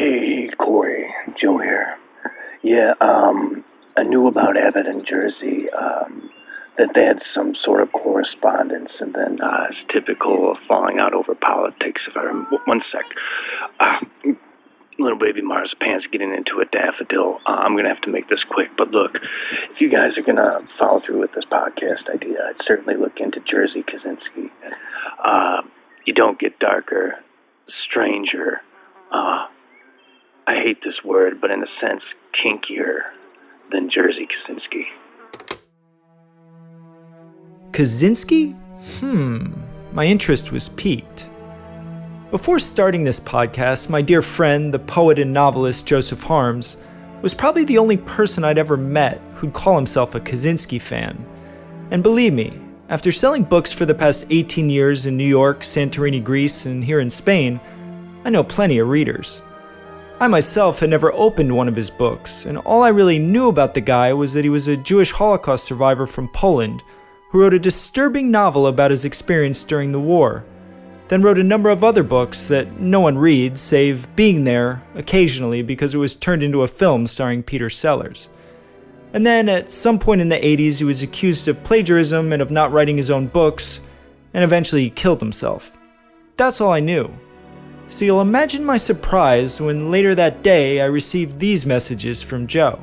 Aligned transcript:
Hey, 0.00 0.48
Corey, 0.56 1.12
Joe 1.36 1.58
here. 1.58 1.98
Yeah, 2.62 2.94
um, 3.00 3.64
I 3.96 4.04
knew 4.04 4.28
about 4.28 4.56
Abbott 4.56 4.86
and 4.86 5.04
Jerzy, 5.04 5.66
um, 5.74 6.30
that 6.76 6.90
they 6.94 7.04
had 7.04 7.20
some 7.34 7.56
sort 7.56 7.82
of 7.82 7.90
correspondence, 7.90 9.00
and 9.00 9.12
then 9.12 9.40
uh, 9.40 9.66
it's 9.68 9.82
typical 9.88 10.52
of 10.52 10.58
falling 10.68 11.00
out 11.00 11.14
over 11.14 11.34
politics. 11.34 12.04
If 12.06 12.16
I 12.16 12.22
remember, 12.22 12.58
one 12.66 12.80
sec. 12.80 13.04
Uh, 13.80 13.98
little 15.00 15.18
baby 15.18 15.42
marzipan's 15.42 16.06
getting 16.06 16.32
into 16.32 16.60
a 16.60 16.64
daffodil. 16.66 17.40
Uh, 17.44 17.50
I'm 17.50 17.74
gonna 17.74 17.88
have 17.88 18.00
to 18.02 18.10
make 18.10 18.28
this 18.28 18.44
quick, 18.44 18.70
but 18.78 18.92
look, 18.92 19.18
if 19.72 19.80
you 19.80 19.88
guys 19.88 20.16
are 20.16 20.22
gonna 20.22 20.60
follow 20.78 21.00
through 21.00 21.18
with 21.18 21.32
this 21.32 21.44
podcast 21.44 22.08
idea, 22.08 22.46
I'd 22.48 22.62
certainly 22.62 22.94
look 22.94 23.18
into 23.18 23.40
Jerzy 23.40 23.84
Kosinski. 23.84 24.50
Uh, 25.24 25.62
you 26.04 26.12
don't 26.14 26.38
get 26.38 26.60
darker, 26.60 27.18
stranger. 27.66 28.60
Uh, 29.10 29.46
I 30.48 30.54
hate 30.54 30.82
this 30.82 31.04
word, 31.04 31.42
but 31.42 31.50
in 31.50 31.62
a 31.62 31.66
sense, 31.66 32.02
kinkier 32.32 33.00
than 33.70 33.90
Jerzy 33.90 34.26
Kosinski. 34.26 34.86
Kosinski? 37.72 38.58
Hmm, 38.98 39.52
my 39.92 40.06
interest 40.06 40.50
was 40.50 40.70
piqued. 40.70 41.28
Before 42.30 42.58
starting 42.58 43.04
this 43.04 43.20
podcast, 43.20 43.90
my 43.90 44.00
dear 44.00 44.22
friend, 44.22 44.72
the 44.72 44.78
poet 44.78 45.18
and 45.18 45.34
novelist 45.34 45.86
Joseph 45.86 46.22
Harms, 46.22 46.78
was 47.20 47.34
probably 47.34 47.64
the 47.64 47.76
only 47.76 47.98
person 47.98 48.42
I'd 48.42 48.56
ever 48.56 48.78
met 48.78 49.20
who'd 49.34 49.52
call 49.52 49.76
himself 49.76 50.14
a 50.14 50.20
Kosinski 50.20 50.80
fan. 50.80 51.26
And 51.90 52.02
believe 52.02 52.32
me, 52.32 52.58
after 52.88 53.12
selling 53.12 53.42
books 53.42 53.70
for 53.70 53.84
the 53.84 53.94
past 53.94 54.24
18 54.30 54.70
years 54.70 55.04
in 55.04 55.14
New 55.14 55.28
York, 55.28 55.60
Santorini, 55.60 56.24
Greece, 56.24 56.64
and 56.64 56.82
here 56.82 57.00
in 57.00 57.10
Spain, 57.10 57.60
I 58.24 58.30
know 58.30 58.42
plenty 58.42 58.78
of 58.78 58.88
readers. 58.88 59.42
I 60.20 60.26
myself 60.26 60.80
had 60.80 60.90
never 60.90 61.12
opened 61.12 61.54
one 61.54 61.68
of 61.68 61.76
his 61.76 61.90
books, 61.90 62.44
and 62.44 62.58
all 62.58 62.82
I 62.82 62.88
really 62.88 63.20
knew 63.20 63.48
about 63.48 63.72
the 63.72 63.80
guy 63.80 64.12
was 64.12 64.32
that 64.32 64.42
he 64.42 64.50
was 64.50 64.66
a 64.66 64.76
Jewish 64.76 65.12
Holocaust 65.12 65.64
survivor 65.64 66.08
from 66.08 66.26
Poland 66.28 66.82
who 67.30 67.40
wrote 67.40 67.54
a 67.54 67.58
disturbing 67.60 68.28
novel 68.28 68.66
about 68.66 68.90
his 68.90 69.04
experience 69.04 69.62
during 69.62 69.92
the 69.92 70.00
war, 70.00 70.44
then 71.06 71.22
wrote 71.22 71.38
a 71.38 71.44
number 71.44 71.70
of 71.70 71.84
other 71.84 72.02
books 72.02 72.48
that 72.48 72.80
no 72.80 72.98
one 72.98 73.16
reads, 73.16 73.60
save 73.60 74.14
being 74.16 74.42
there 74.42 74.82
occasionally 74.96 75.62
because 75.62 75.94
it 75.94 75.98
was 75.98 76.16
turned 76.16 76.42
into 76.42 76.62
a 76.62 76.68
film 76.68 77.06
starring 77.06 77.44
Peter 77.44 77.70
Sellers. 77.70 78.28
And 79.12 79.24
then 79.24 79.48
at 79.48 79.70
some 79.70 80.00
point 80.00 80.20
in 80.20 80.30
the 80.30 80.36
80s, 80.36 80.78
he 80.78 80.84
was 80.84 81.00
accused 81.00 81.46
of 81.46 81.62
plagiarism 81.62 82.32
and 82.32 82.42
of 82.42 82.50
not 82.50 82.72
writing 82.72 82.96
his 82.96 83.08
own 83.08 83.28
books, 83.28 83.82
and 84.34 84.42
eventually 84.42 84.82
he 84.82 84.90
killed 84.90 85.20
himself. 85.20 85.78
That's 86.36 86.60
all 86.60 86.72
I 86.72 86.80
knew. 86.80 87.16
So 87.88 88.04
you'll 88.04 88.20
imagine 88.20 88.62
my 88.64 88.76
surprise 88.76 89.62
when 89.62 89.90
later 89.90 90.14
that 90.14 90.42
day 90.42 90.82
I 90.82 90.84
received 90.84 91.38
these 91.38 91.64
messages 91.64 92.22
from 92.22 92.46
Joe. 92.46 92.78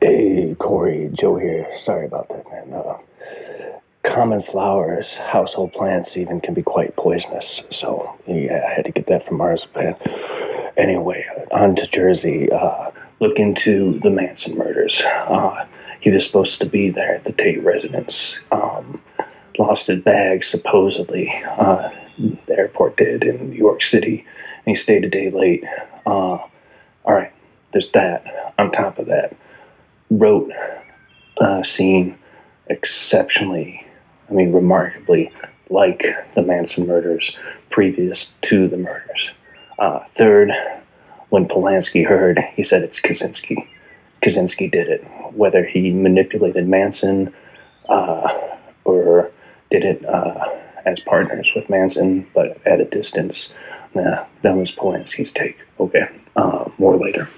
Hey, 0.00 0.56
Corey, 0.58 1.08
Joe 1.12 1.36
here. 1.36 1.68
Sorry 1.78 2.04
about 2.04 2.28
that, 2.30 2.44
man. 2.50 2.72
Uh, 2.72 2.98
common 4.02 4.42
flowers, 4.42 5.14
household 5.14 5.72
plants, 5.72 6.16
even 6.16 6.40
can 6.40 6.52
be 6.52 6.62
quite 6.62 6.96
poisonous. 6.96 7.62
So, 7.70 8.12
yeah, 8.26 8.64
I 8.68 8.74
had 8.74 8.86
to 8.86 8.90
get 8.90 9.06
that 9.06 9.24
from 9.24 9.36
marzipan. 9.36 9.94
Anyway, 10.76 11.24
on 11.52 11.76
to 11.76 11.86
Jerzy. 11.86 12.52
Uh, 12.52 12.90
look 13.20 13.38
into 13.38 14.00
the 14.00 14.10
Manson 14.10 14.58
murders. 14.58 15.00
Uh, 15.06 15.64
he 16.00 16.10
was 16.10 16.26
supposed 16.26 16.58
to 16.60 16.66
be 16.66 16.90
there 16.90 17.14
at 17.14 17.24
the 17.24 17.32
Tate 17.32 17.62
residence. 17.62 18.38
Um, 18.50 19.00
lost 19.58 19.86
his 19.86 20.02
bag, 20.02 20.44
supposedly. 20.44 21.32
Uh, 21.46 21.90
the 22.18 22.56
airport 22.56 22.96
did 22.96 23.24
in 23.24 23.50
New 23.50 23.56
York 23.56 23.82
City, 23.82 24.26
and 24.66 24.76
he 24.76 24.80
stayed 24.80 25.04
a 25.04 25.08
day 25.08 25.30
late. 25.30 25.64
Uh, 26.06 26.38
all 26.40 26.50
right, 27.04 27.32
there's 27.72 27.90
that. 27.92 28.54
On 28.58 28.70
top 28.70 28.98
of 28.98 29.06
that, 29.06 29.34
wrote 30.10 30.50
a 31.38 31.64
scene 31.64 32.16
exceptionally, 32.66 33.86
I 34.28 34.32
mean, 34.32 34.52
remarkably 34.52 35.32
like 35.70 36.04
the 36.34 36.42
Manson 36.42 36.86
murders 36.86 37.36
previous 37.70 38.32
to 38.42 38.68
the 38.68 38.76
murders. 38.76 39.30
Uh, 39.78 40.00
third, 40.14 40.52
when 41.30 41.46
Polanski 41.46 42.06
heard, 42.06 42.40
he 42.54 42.62
said 42.62 42.82
it's 42.82 43.00
Kosinski. 43.00 43.66
Kosinski 44.20 44.70
did 44.70 44.88
it. 44.88 45.02
Whether 45.32 45.64
he 45.64 45.90
manipulated 45.90 46.68
Manson 46.68 47.32
uh, 47.88 48.36
or 48.84 49.30
did 49.70 49.84
it 49.84 50.04
uh, 50.04 50.48
as 50.84 51.00
partners 51.00 51.50
with 51.54 51.68
Manson, 51.70 52.26
but 52.34 52.64
at 52.66 52.80
a 52.80 52.84
distance, 52.84 53.52
that 53.94 54.28
was 54.42 54.70
Polanski's 54.70 55.32
take. 55.32 55.58
Okay, 55.78 56.08
uh, 56.36 56.68
more 56.78 56.96
later. 56.96 57.28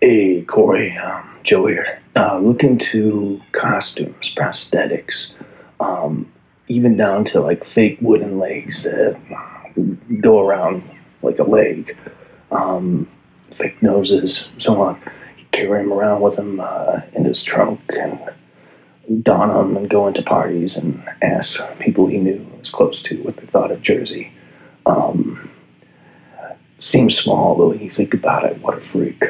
Hey, 0.00 0.42
Corey, 0.42 0.96
um, 0.98 1.28
Joe 1.42 1.66
here. 1.66 2.00
Uh, 2.14 2.38
look 2.38 2.62
into 2.62 3.40
costumes, 3.52 4.34
prosthetics, 4.36 5.32
um, 5.80 6.30
even 6.68 6.96
down 6.96 7.24
to 7.24 7.40
like 7.40 7.64
fake 7.64 7.98
wooden 8.00 8.38
legs 8.38 8.84
that 8.84 9.18
go 10.20 10.40
around 10.40 10.82
like 11.22 11.38
a 11.38 11.44
leg, 11.44 11.96
um, 12.50 13.08
fake 13.52 13.82
noses, 13.82 14.46
so 14.58 14.80
on. 14.80 15.00
Carry 15.50 15.80
him 15.80 15.92
around 15.92 16.20
with 16.20 16.36
him 16.36 16.60
uh, 16.60 17.00
in 17.14 17.24
his 17.24 17.42
trunk 17.42 17.80
and 17.88 18.18
don 19.22 19.48
them 19.48 19.76
and 19.76 19.88
go 19.88 20.06
into 20.06 20.22
parties 20.22 20.76
and 20.76 21.02
ask 21.22 21.60
people 21.78 22.06
he 22.06 22.18
knew 22.18 22.46
was 22.58 22.70
close 22.70 23.00
to 23.02 23.22
what 23.22 23.36
they 23.36 23.46
thought 23.46 23.70
of 23.70 23.80
Jerzy. 23.80 24.30
Um, 24.86 25.50
seems 26.78 27.16
small, 27.16 27.54
but 27.54 27.68
when 27.68 27.80
you 27.80 27.90
think 27.90 28.14
about 28.14 28.44
it, 28.44 28.60
what 28.62 28.78
a 28.78 28.80
freak. 28.80 29.22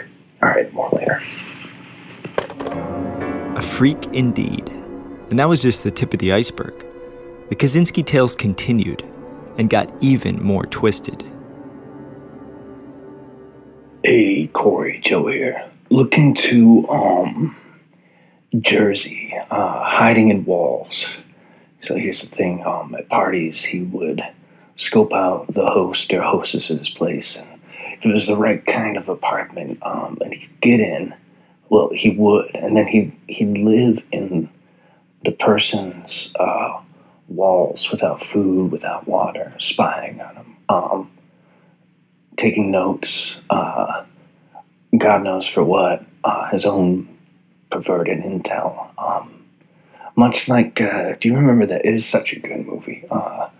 All 0.42 0.48
right, 0.48 0.72
more 0.72 0.90
later. 0.92 1.22
A 3.56 3.62
freak 3.62 4.06
indeed. 4.12 4.68
And 5.30 5.38
that 5.38 5.48
was 5.48 5.62
just 5.62 5.84
the 5.84 5.90
tip 5.90 6.12
of 6.12 6.20
the 6.20 6.32
iceberg. 6.32 6.86
The 7.48 7.56
Kosinski 7.56 8.04
tales 8.04 8.34
continued 8.34 9.02
and 9.56 9.68
got 9.68 9.92
even 10.02 10.42
more 10.42 10.64
twisted. 10.66 11.24
Hey, 14.04 14.46
Corey, 14.48 15.00
Joe 15.02 15.26
here. 15.26 15.68
Looking 15.90 16.34
to, 16.34 16.88
um, 16.88 17.56
Jerzy, 18.54 19.32
uh, 19.50 19.84
hiding 19.84 20.30
in 20.30 20.44
walls. 20.44 21.06
So 21.80 21.96
here's 21.96 22.22
the 22.22 22.28
thing: 22.34 22.64
um, 22.64 22.94
at 22.94 23.08
parties, 23.08 23.64
he 23.64 23.80
would 23.80 24.22
scope 24.76 25.12
out 25.12 25.52
the 25.52 25.66
host 25.66 26.12
or 26.12 26.22
hostess's 26.22 26.88
place, 26.88 27.36
and 27.36 27.60
if 27.92 28.06
it 28.06 28.12
was 28.12 28.26
the 28.26 28.36
right 28.36 28.64
kind 28.64 28.96
of 28.96 29.08
apartment, 29.08 29.78
um, 29.82 30.18
and 30.22 30.32
he 30.32 30.46
could 30.46 30.60
get 30.60 30.80
in, 30.80 31.14
well, 31.68 31.90
he 31.92 32.10
would, 32.10 32.50
and 32.54 32.76
then 32.76 32.86
he 32.86 33.12
he'd 33.28 33.58
live 33.58 34.02
in 34.12 34.48
the 35.24 35.32
person's 35.32 36.30
uh, 36.38 36.80
walls 37.28 37.90
without 37.90 38.24
food, 38.24 38.72
without 38.72 39.06
water, 39.06 39.52
spying 39.58 40.20
on 40.20 40.34
them, 40.34 40.56
um, 40.68 41.10
taking 42.36 42.70
notes. 42.70 43.36
Uh, 43.50 44.04
God 44.96 45.22
knows 45.22 45.46
for 45.46 45.62
what. 45.62 46.04
Uh, 46.24 46.50
his 46.50 46.64
own 46.64 47.17
perverted 47.70 48.18
intel. 48.18 48.88
Um, 48.98 49.44
much 50.16 50.48
like, 50.48 50.80
uh, 50.80 51.14
do 51.20 51.28
you 51.28 51.34
remember 51.36 51.66
that 51.66 51.84
is 51.84 52.06
such 52.06 52.32
a 52.32 52.40
good 52.40 52.66
movie? 52.66 53.04
Uh, 53.10 53.48
I 53.48 53.50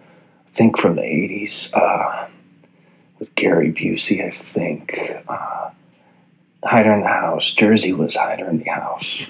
think 0.54 0.78
from 0.78 0.96
the 0.96 1.02
80s 1.02 1.72
uh, 1.74 2.28
with 3.18 3.34
Gary 3.34 3.72
Busey, 3.72 4.26
I 4.26 4.30
think. 4.30 4.98
Uh, 5.28 5.70
Hider 6.64 6.92
in 6.92 7.02
the 7.02 7.08
House. 7.08 7.54
Jerzy 7.54 7.96
was 7.96 8.16
Hider 8.16 8.48
in 8.48 8.58
the 8.58 8.70
House. 8.70 9.20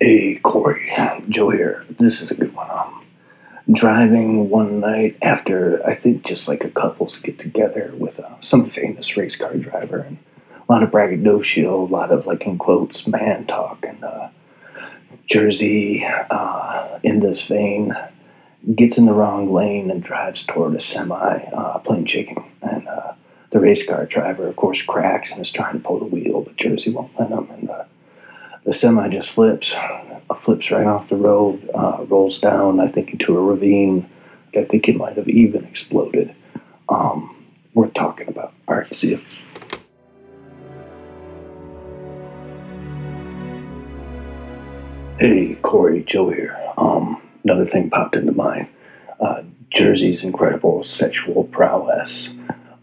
Hey, 0.00 0.36
Corey, 0.42 0.92
Joe 1.28 1.50
here. 1.50 1.84
This 1.98 2.20
is 2.20 2.30
a 2.30 2.34
good 2.34 2.54
one. 2.54 2.70
Um, 2.70 3.04
driving 3.72 4.48
one 4.48 4.80
night 4.80 5.16
after 5.20 5.86
I 5.86 5.94
think 5.94 6.24
just 6.24 6.48
like 6.48 6.64
a 6.64 6.70
couples 6.70 7.18
get 7.18 7.38
together 7.38 7.92
with 7.96 8.18
uh, 8.18 8.40
some 8.40 8.70
famous 8.70 9.16
race 9.16 9.36
car 9.36 9.54
driver. 9.56 9.98
And 9.98 10.18
a 10.56 10.72
lot 10.72 10.82
of 10.82 10.90
braggadocio, 10.90 11.82
a 11.82 11.84
lot 11.84 12.10
of 12.10 12.26
like 12.26 12.42
in 12.46 12.58
quotes 12.58 13.06
man 13.06 13.46
talk 13.46 13.84
and 13.86 14.02
uh, 14.02 14.28
Jerzy 15.30 16.02
uh, 16.30 16.98
in 17.02 17.20
this 17.20 17.42
vein. 17.42 17.94
Gets 18.74 18.98
in 18.98 19.06
the 19.06 19.12
wrong 19.12 19.52
lane 19.52 19.90
and 19.90 20.02
drives 20.02 20.42
toward 20.42 20.74
a 20.74 20.80
semi 20.80 21.36
uh, 21.54 21.78
playing 21.78 22.06
chicken. 22.06 22.44
And 22.60 22.88
uh, 22.88 23.12
the 23.50 23.60
race 23.60 23.86
car 23.86 24.04
driver 24.04 24.48
of 24.48 24.56
course 24.56 24.82
cracks 24.82 25.30
and 25.30 25.40
is 25.40 25.50
trying 25.50 25.74
to 25.74 25.80
pull 25.80 26.00
the 26.00 26.06
wheel 26.06 26.42
but 26.42 26.56
Jerzy 26.56 26.92
won't 26.92 27.18
let 27.18 27.30
him. 27.30 27.48
And 27.50 27.70
the 28.64 28.72
semi 28.72 29.08
just 29.08 29.30
flips, 29.30 29.72
flips 30.42 30.70
right 30.70 30.86
off 30.86 31.08
the 31.08 31.16
road, 31.16 31.68
uh, 31.74 32.04
rolls 32.08 32.38
down, 32.38 32.80
I 32.80 32.88
think, 32.88 33.12
into 33.12 33.36
a 33.36 33.40
ravine. 33.40 34.08
I 34.56 34.64
think 34.64 34.88
it 34.88 34.96
might 34.96 35.16
have 35.16 35.28
even 35.28 35.64
exploded. 35.64 36.34
Um, 36.88 37.36
worth 37.74 37.94
talking 37.94 38.28
about. 38.28 38.54
All 38.66 38.76
right, 38.76 38.94
see 38.94 39.10
you. 39.10 39.20
Hey, 45.18 45.56
Corey, 45.62 46.04
Joe 46.04 46.30
here. 46.30 46.56
Um, 46.76 47.20
another 47.44 47.66
thing 47.66 47.90
popped 47.90 48.16
into 48.16 48.32
mind 48.32 48.68
uh, 49.20 49.42
Jerzy's 49.74 50.22
incredible 50.22 50.84
sexual 50.84 51.44
prowess, 51.44 52.28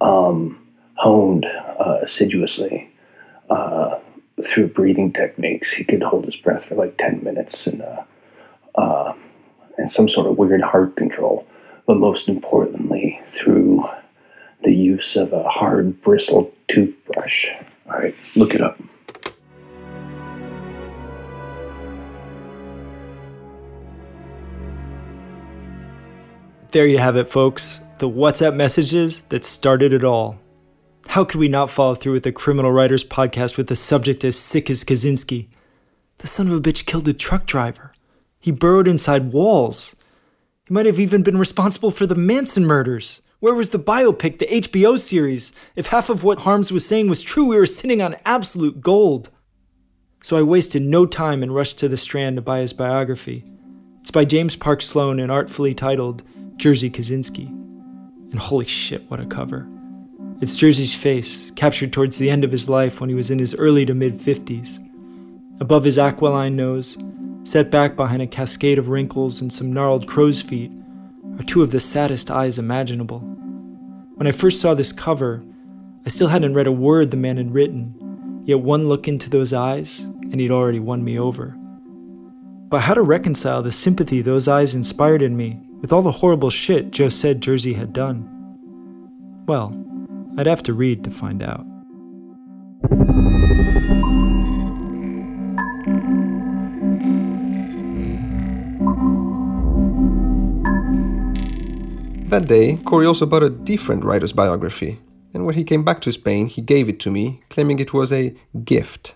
um, 0.02 0.60
honed 0.96 1.46
uh, 1.46 2.00
assiduously. 2.02 2.92
Uh, 3.50 4.00
through 4.44 4.68
breathing 4.68 5.14
techniques. 5.14 5.72
He 5.72 5.84
could 5.84 6.04
hold 6.04 6.26
his 6.26 6.36
breath 6.36 6.66
for 6.66 6.76
like 6.76 6.98
10 6.98 7.24
minutes 7.24 7.68
and, 7.68 7.82
uh, 7.82 8.04
uh, 8.76 9.14
and 9.78 9.90
some 9.90 10.10
sort 10.10 10.28
of 10.28 10.38
weird 10.38 10.62
heart 10.62 10.96
control. 10.96 11.48
But 11.86 11.98
most 11.98 12.28
importantly, 12.28 13.22
through 13.30 13.88
the 14.64 14.74
use 14.74 15.16
of 15.16 15.32
a 15.32 15.44
hard 15.44 16.02
bristled 16.02 16.52
toothbrush. 16.68 17.48
All 17.88 17.94
right, 18.00 18.16
look 18.36 18.56
it 18.56 18.62
up. 18.62 18.80
There 26.72 26.88
you 26.88 26.98
have 26.98 27.16
it, 27.16 27.30
folks. 27.30 27.80
The 28.00 28.10
WhatsApp 28.10 28.54
messages 28.56 29.22
that 29.30 29.46
started 29.46 29.94
it 29.94 30.04
all. 30.04 30.38
How 31.16 31.24
could 31.24 31.40
we 31.40 31.48
not 31.48 31.70
follow 31.70 31.96
through 31.96 32.12
with 32.12 32.26
a 32.26 32.34
criminal 32.34 32.74
writers 32.74 33.06
podcast 33.06 33.56
with 33.56 33.72
a 33.72 33.76
subject 33.78 34.26
as 34.26 34.38
sick 34.38 34.70
as 34.70 34.84
Kosinski? 34.84 35.48
The 36.18 36.28
son 36.28 36.48
of 36.48 36.54
a 36.54 36.60
bitch 36.60 36.86
killed 36.86 37.08
a 37.08 37.14
truck 37.14 37.46
driver. 37.46 37.94
He 38.38 38.52
burrowed 38.52 38.86
inside 38.86 39.32
walls. 39.32 39.96
He 40.68 40.74
might 40.74 40.86
have 40.86 41.00
even 41.00 41.24
been 41.24 41.38
responsible 41.38 41.90
for 41.90 42.06
the 42.06 42.16
Manson 42.16 42.66
murders. 42.66 43.22
Where 43.40 43.56
was 43.56 43.70
the 43.70 43.80
biopic, 43.80 44.40
the 44.40 44.48
HBO 44.48 45.00
series? 45.00 45.54
If 45.78 45.88
half 45.88 46.10
of 46.10 46.26
what 46.26 46.40
Harms 46.40 46.74
was 46.74 46.86
saying 46.86 47.08
was 47.08 47.24
true, 47.24 47.46
we 47.46 47.56
were 47.56 47.66
sitting 47.66 48.02
on 48.02 48.18
absolute 48.26 48.82
gold. 48.82 49.30
So 50.22 50.36
I 50.36 50.42
wasted 50.42 50.82
no 50.82 51.06
time 51.06 51.42
and 51.42 51.56
rushed 51.56 51.78
to 51.78 51.88
the 51.88 51.96
Strand 51.96 52.36
to 52.36 52.42
buy 52.42 52.60
his 52.60 52.74
biography. 52.74 53.46
It's 54.02 54.12
by 54.12 54.26
James 54.26 54.58
Park 54.58 54.82
Sloan 54.82 55.22
and 55.22 55.32
artfully 55.32 55.74
titled 55.74 56.24
Jerzy 56.58 56.92
Kosinski. 56.92 57.48
And 58.32 58.38
holy 58.38 58.68
shit, 58.68 59.10
what 59.10 59.22
a 59.22 59.26
cover. 59.26 59.66
It's 60.42 60.58
Jerzy's 60.58 60.94
face, 60.94 61.52
captured 61.52 61.94
towards 61.94 62.18
the 62.18 62.30
end 62.30 62.44
of 62.44 62.52
his 62.52 62.68
life 62.68 63.00
when 63.00 63.10
he 63.10 63.16
was 63.16 63.32
in 63.32 63.40
his 63.40 63.56
early 63.56 63.86
to 63.86 63.94
mid 63.94 64.20
50s. 64.20 64.80
Above 65.62 65.86
his 65.86 65.98
aquiline 65.98 66.58
nose, 66.58 66.98
set 67.46 67.72
back 67.72 67.96
behind 67.96 68.22
a 68.22 68.28
cascade 68.28 68.78
of 68.78 68.90
wrinkles 68.90 69.40
and 69.40 69.54
some 69.54 69.72
gnarled 69.72 70.08
crow's 70.08 70.42
feet, 70.42 70.74
are 71.40 71.44
two 71.44 71.62
of 71.62 71.72
the 71.72 71.80
saddest 71.80 72.30
eyes 72.30 72.58
imaginable. 72.58 73.20
When 74.16 74.28
I 74.28 74.34
first 74.34 74.60
saw 74.60 74.74
this 74.74 74.92
cover, 74.92 75.42
I 76.06 76.10
still 76.10 76.28
hadn't 76.28 76.54
read 76.54 76.68
a 76.68 76.72
word 76.72 77.12
the 77.12 77.18
man 77.18 77.38
had 77.38 77.54
written, 77.54 78.42
yet 78.46 78.60
one 78.60 78.90
look 78.90 79.08
into 79.08 79.30
those 79.30 79.54
eyes, 79.54 80.02
and 80.02 80.42
he'd 80.42 80.52
already 80.52 80.80
won 80.80 81.04
me 81.04 81.18
over. 81.18 81.56
But 82.68 82.82
how 82.82 82.94
to 82.94 83.02
reconcile 83.02 83.64
the 83.64 83.72
sympathy 83.72 84.22
those 84.22 84.50
eyes 84.50 84.76
inspired 84.76 85.22
in 85.22 85.38
me 85.38 85.62
with 85.80 85.94
all 85.94 86.02
the 86.02 86.12
horrible 86.12 86.50
shit 86.50 86.92
Joe 86.92 87.08
said 87.08 87.42
Jerzy 87.42 87.76
had 87.76 87.94
done? 87.94 88.30
Well, 89.48 89.85
I'd 90.38 90.48
have 90.48 90.64
to 90.64 90.74
read 90.74 91.04
to 91.06 91.12
find 91.12 91.42
out. 91.42 91.66
That 102.30 102.48
day, 102.48 102.78
Corey 102.84 103.06
also 103.06 103.26
bought 103.26 103.44
a 103.44 103.50
different 103.50 104.04
writer's 104.04 104.34
biography, 104.34 105.00
and 105.34 105.46
when 105.46 105.56
he 105.56 105.64
came 105.64 105.86
back 105.86 106.02
to 106.02 106.12
Spain, 106.12 106.48
he 106.48 106.62
gave 106.62 106.90
it 106.90 107.00
to 107.02 107.10
me, 107.10 107.42
claiming 107.50 107.80
it 107.80 107.94
was 107.94 108.12
a 108.12 108.36
gift. 108.66 109.16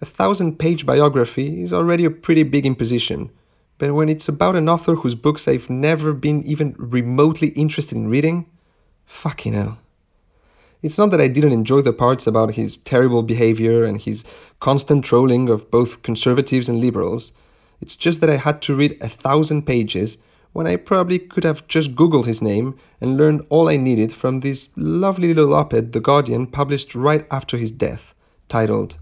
A 0.00 0.04
thousand 0.04 0.58
page 0.58 0.86
biography 0.86 1.60
is 1.60 1.72
already 1.72 2.04
a 2.04 2.10
pretty 2.10 2.44
big 2.44 2.66
imposition, 2.66 3.30
but 3.78 3.94
when 3.94 4.08
it's 4.08 4.28
about 4.28 4.54
an 4.54 4.68
author 4.68 4.94
whose 4.94 5.16
books 5.16 5.48
I've 5.48 5.68
never 5.68 6.12
been 6.12 6.44
even 6.44 6.76
remotely 6.78 7.48
interested 7.48 7.96
in 7.96 8.08
reading, 8.08 8.46
fucking 9.06 9.54
hell. 9.54 9.78
It's 10.82 10.96
not 10.96 11.10
that 11.10 11.20
I 11.20 11.28
didn't 11.28 11.52
enjoy 11.52 11.82
the 11.82 11.92
parts 11.92 12.26
about 12.26 12.54
his 12.54 12.78
terrible 12.78 13.22
behavior 13.22 13.84
and 13.84 14.00
his 14.00 14.24
constant 14.60 15.04
trolling 15.04 15.50
of 15.50 15.70
both 15.70 16.02
conservatives 16.02 16.70
and 16.70 16.80
liberals. 16.80 17.32
It's 17.82 17.96
just 17.96 18.20
that 18.20 18.30
I 18.30 18.36
had 18.36 18.62
to 18.62 18.74
read 18.74 18.96
a 19.00 19.08
thousand 19.08 19.66
pages 19.66 20.16
when 20.52 20.66
I 20.66 20.76
probably 20.76 21.18
could 21.18 21.44
have 21.44 21.68
just 21.68 21.94
Googled 21.94 22.24
his 22.24 22.40
name 22.40 22.78
and 23.00 23.18
learned 23.18 23.46
all 23.50 23.68
I 23.68 23.76
needed 23.76 24.12
from 24.12 24.40
this 24.40 24.70
lovely 24.74 25.34
little 25.34 25.54
op 25.54 25.74
ed 25.74 25.92
The 25.92 26.00
Guardian 26.00 26.46
published 26.46 26.94
right 26.94 27.26
after 27.30 27.58
his 27.58 27.70
death, 27.70 28.14
titled 28.48 28.96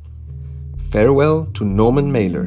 Farewell 0.91 1.47
to 1.55 1.65
Norman 1.65 2.11
Mailer, 2.11 2.47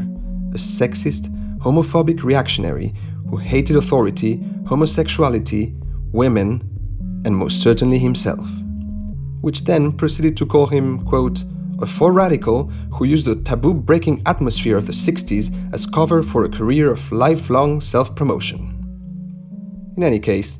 a 0.54 0.58
sexist, 0.58 1.30
homophobic 1.60 2.24
reactionary 2.24 2.94
who 3.30 3.38
hated 3.38 3.78
authority, 3.78 4.44
homosexuality, 4.68 5.74
women, 6.12 6.62
and 7.24 7.36
most 7.36 7.62
certainly 7.62 7.98
himself. 7.98 8.61
Which 9.42 9.66
then 9.66 9.92
proceeded 9.92 10.38
to 10.38 10.46
call 10.46 10.68
him, 10.68 11.06
quote, 11.06 11.44
a 11.82 11.86
faux 11.86 12.14
radical 12.14 12.66
who 12.94 13.06
used 13.06 13.26
the 13.26 13.36
taboo 13.36 13.74
breaking 13.74 14.22
atmosphere 14.26 14.78
of 14.78 14.86
the 14.86 14.94
60s 14.94 15.52
as 15.74 15.86
cover 15.86 16.22
for 16.22 16.46
a 16.46 16.50
career 16.50 16.92
of 16.92 17.12
lifelong 17.12 17.82
self 17.82 18.16
promotion. 18.16 18.78
In 19.98 20.04
any 20.04 20.20
case, 20.20 20.60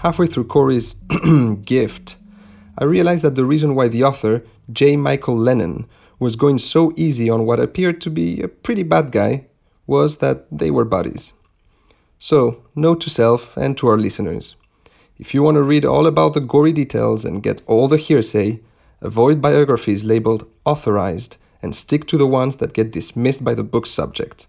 halfway 0.00 0.26
through 0.26 0.44
Corey's 0.44 0.94
gift, 1.64 2.16
I 2.78 2.84
realized 2.84 3.22
that 3.22 3.34
the 3.34 3.44
reason 3.44 3.74
why 3.74 3.88
the 3.88 4.02
author, 4.02 4.44
J. 4.72 4.96
Michael 4.96 5.36
Lennon, 5.36 5.86
was 6.18 6.36
going 6.36 6.58
so 6.58 6.92
easy 6.96 7.28
on 7.28 7.44
what 7.44 7.60
appeared 7.60 8.00
to 8.00 8.10
be 8.10 8.40
a 8.40 8.48
pretty 8.48 8.82
bad 8.82 9.12
guy 9.12 9.46
was 9.86 10.18
that 10.18 10.46
they 10.50 10.70
were 10.70 10.84
buddies. 10.84 11.34
So, 12.18 12.62
note 12.74 13.00
to 13.02 13.10
self 13.10 13.56
and 13.56 13.76
to 13.78 13.88
our 13.88 13.98
listeners. 13.98 14.56
If 15.18 15.34
you 15.34 15.42
want 15.42 15.56
to 15.56 15.62
read 15.62 15.84
all 15.84 16.06
about 16.06 16.34
the 16.34 16.40
gory 16.40 16.72
details 16.72 17.24
and 17.24 17.42
get 17.42 17.62
all 17.66 17.86
the 17.88 17.96
hearsay, 17.96 18.60
avoid 19.00 19.40
biographies 19.40 20.04
labeled 20.04 20.46
authorized 20.64 21.36
and 21.62 21.74
stick 21.74 22.06
to 22.08 22.16
the 22.16 22.26
ones 22.26 22.56
that 22.56 22.72
get 22.72 22.90
dismissed 22.92 23.44
by 23.44 23.54
the 23.54 23.62
book's 23.62 23.90
subject. 23.90 24.46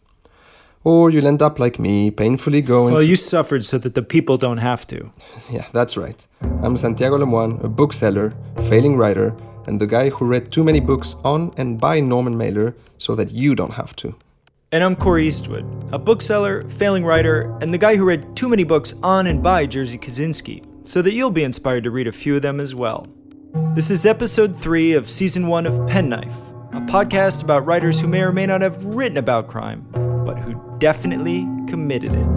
Or 0.83 1.09
you'll 1.09 1.27
end 1.27 1.41
up 1.41 1.59
like 1.59 1.79
me, 1.79 2.11
painfully 2.11 2.61
going. 2.61 2.93
Well, 2.93 3.03
you 3.03 3.15
suffered 3.15 3.63
so 3.63 3.77
that 3.77 3.93
the 3.93 4.01
people 4.01 4.37
don't 4.37 4.57
have 4.57 4.85
to. 4.87 5.11
Yeah, 5.51 5.65
that's 5.71 5.95
right. 5.95 6.25
I'm 6.61 6.75
Santiago 6.77 7.17
Lemoine, 7.17 7.63
a 7.63 7.69
bookseller, 7.69 8.33
failing 8.69 8.97
writer, 8.97 9.35
and 9.67 9.79
the 9.79 9.87
guy 9.87 10.09
who 10.09 10.25
read 10.25 10.51
too 10.51 10.63
many 10.63 10.79
books 10.79 11.15
on 11.23 11.53
and 11.57 11.79
by 11.79 11.99
Norman 11.99 12.37
Mailer 12.37 12.75
so 12.97 13.15
that 13.15 13.31
you 13.31 13.55
don't 13.55 13.73
have 13.75 13.95
to. 13.97 14.15
And 14.73 14.83
I'm 14.83 14.95
Corey 14.95 15.27
Eastwood, 15.27 15.65
a 15.93 15.99
bookseller, 15.99 16.67
failing 16.67 17.05
writer, 17.05 17.55
and 17.61 17.71
the 17.71 17.77
guy 17.77 17.95
who 17.95 18.05
read 18.05 18.35
too 18.35 18.49
many 18.49 18.63
books 18.63 18.95
on 19.03 19.27
and 19.27 19.43
by 19.43 19.67
Jerzy 19.67 20.01
Kosinski, 20.01 20.65
so 20.83 21.03
that 21.03 21.13
you'll 21.13 21.29
be 21.29 21.43
inspired 21.43 21.83
to 21.83 21.91
read 21.91 22.07
a 22.07 22.11
few 22.11 22.37
of 22.37 22.41
them 22.41 22.59
as 22.59 22.73
well. 22.73 23.05
This 23.75 23.91
is 23.91 24.07
episode 24.07 24.59
3 24.59 24.93
of 24.93 25.07
season 25.07 25.45
1 25.45 25.67
of 25.67 25.87
Penknife, 25.87 26.35
a 26.71 26.81
podcast 26.87 27.43
about 27.43 27.67
writers 27.67 27.99
who 27.99 28.07
may 28.07 28.23
or 28.23 28.31
may 28.31 28.47
not 28.47 28.61
have 28.61 28.83
written 28.83 29.19
about 29.19 29.47
crime, 29.47 29.85
but 30.25 30.39
who 30.39 30.59
definitely 30.79 31.47
committed 31.67 32.13
it. 32.13 32.27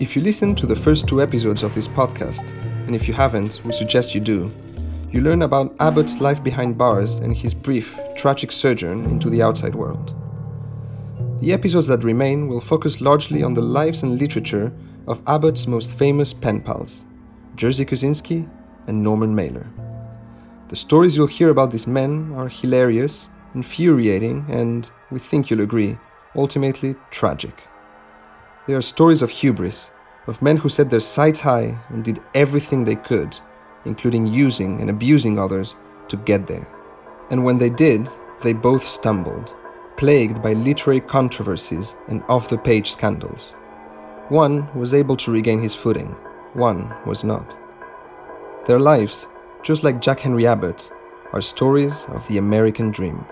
If 0.00 0.14
you 0.14 0.22
listen 0.22 0.54
to 0.54 0.66
the 0.68 0.76
first 0.76 1.08
two 1.08 1.20
episodes 1.20 1.64
of 1.64 1.74
this 1.74 1.88
podcast, 1.88 2.54
and 2.86 2.94
if 2.94 3.08
you 3.08 3.14
haven't, 3.14 3.60
we 3.64 3.72
suggest 3.72 4.14
you 4.14 4.20
do, 4.20 4.52
you 5.14 5.20
learn 5.20 5.42
about 5.42 5.76
Abbott's 5.78 6.20
life 6.20 6.42
behind 6.42 6.76
bars 6.76 7.18
and 7.18 7.36
his 7.36 7.54
brief, 7.54 7.96
tragic 8.16 8.50
sojourn 8.50 9.04
into 9.04 9.30
the 9.30 9.42
outside 9.42 9.74
world. 9.74 10.12
The 11.40 11.52
episodes 11.52 11.86
that 11.86 12.02
remain 12.02 12.48
will 12.48 12.60
focus 12.60 13.00
largely 13.00 13.42
on 13.42 13.54
the 13.54 13.62
lives 13.62 14.02
and 14.02 14.18
literature 14.18 14.72
of 15.06 15.22
Abbott's 15.26 15.68
most 15.68 15.92
famous 15.92 16.32
pen 16.32 16.60
pals, 16.60 17.04
Jerzy 17.54 17.86
Kosinski 17.86 18.48
and 18.88 19.04
Norman 19.04 19.34
Mailer. 19.34 19.68
The 20.68 20.76
stories 20.76 21.16
you'll 21.16 21.28
hear 21.28 21.50
about 21.50 21.70
these 21.70 21.86
men 21.86 22.32
are 22.34 22.48
hilarious, 22.48 23.28
infuriating, 23.54 24.46
and, 24.48 24.90
we 25.12 25.20
think 25.20 25.48
you'll 25.48 25.60
agree, 25.60 25.96
ultimately 26.34 26.96
tragic. 27.12 27.62
They 28.66 28.74
are 28.74 28.82
stories 28.82 29.22
of 29.22 29.30
hubris, 29.30 29.92
of 30.26 30.42
men 30.42 30.56
who 30.56 30.68
set 30.68 30.90
their 30.90 31.00
sights 31.00 31.40
high 31.40 31.76
and 31.88 32.04
did 32.04 32.20
everything 32.34 32.84
they 32.84 32.96
could, 32.96 33.38
including 33.84 34.26
using 34.26 34.80
and 34.80 34.90
abusing 34.90 35.38
others, 35.38 35.74
to 36.08 36.16
get 36.16 36.46
there. 36.46 36.66
And 37.30 37.44
when 37.44 37.58
they 37.58 37.70
did, 37.70 38.08
they 38.42 38.52
both 38.52 38.86
stumbled, 38.86 39.54
plagued 39.96 40.42
by 40.42 40.52
literary 40.52 41.00
controversies 41.00 41.94
and 42.08 42.22
off 42.28 42.48
the 42.48 42.58
page 42.58 42.90
scandals. 42.90 43.52
One 44.28 44.72
was 44.74 44.94
able 44.94 45.16
to 45.18 45.30
regain 45.30 45.60
his 45.60 45.74
footing, 45.74 46.08
one 46.54 46.94
was 47.04 47.24
not. 47.24 47.56
Their 48.66 48.78
lives 48.78 49.28
just 49.64 49.82
like 49.82 50.02
Jack 50.02 50.20
Henry 50.20 50.46
Abbott's, 50.46 50.92
are 51.32 51.40
stories 51.40 52.04
of 52.10 52.28
the 52.28 52.36
American 52.36 52.90
dream. 52.90 53.24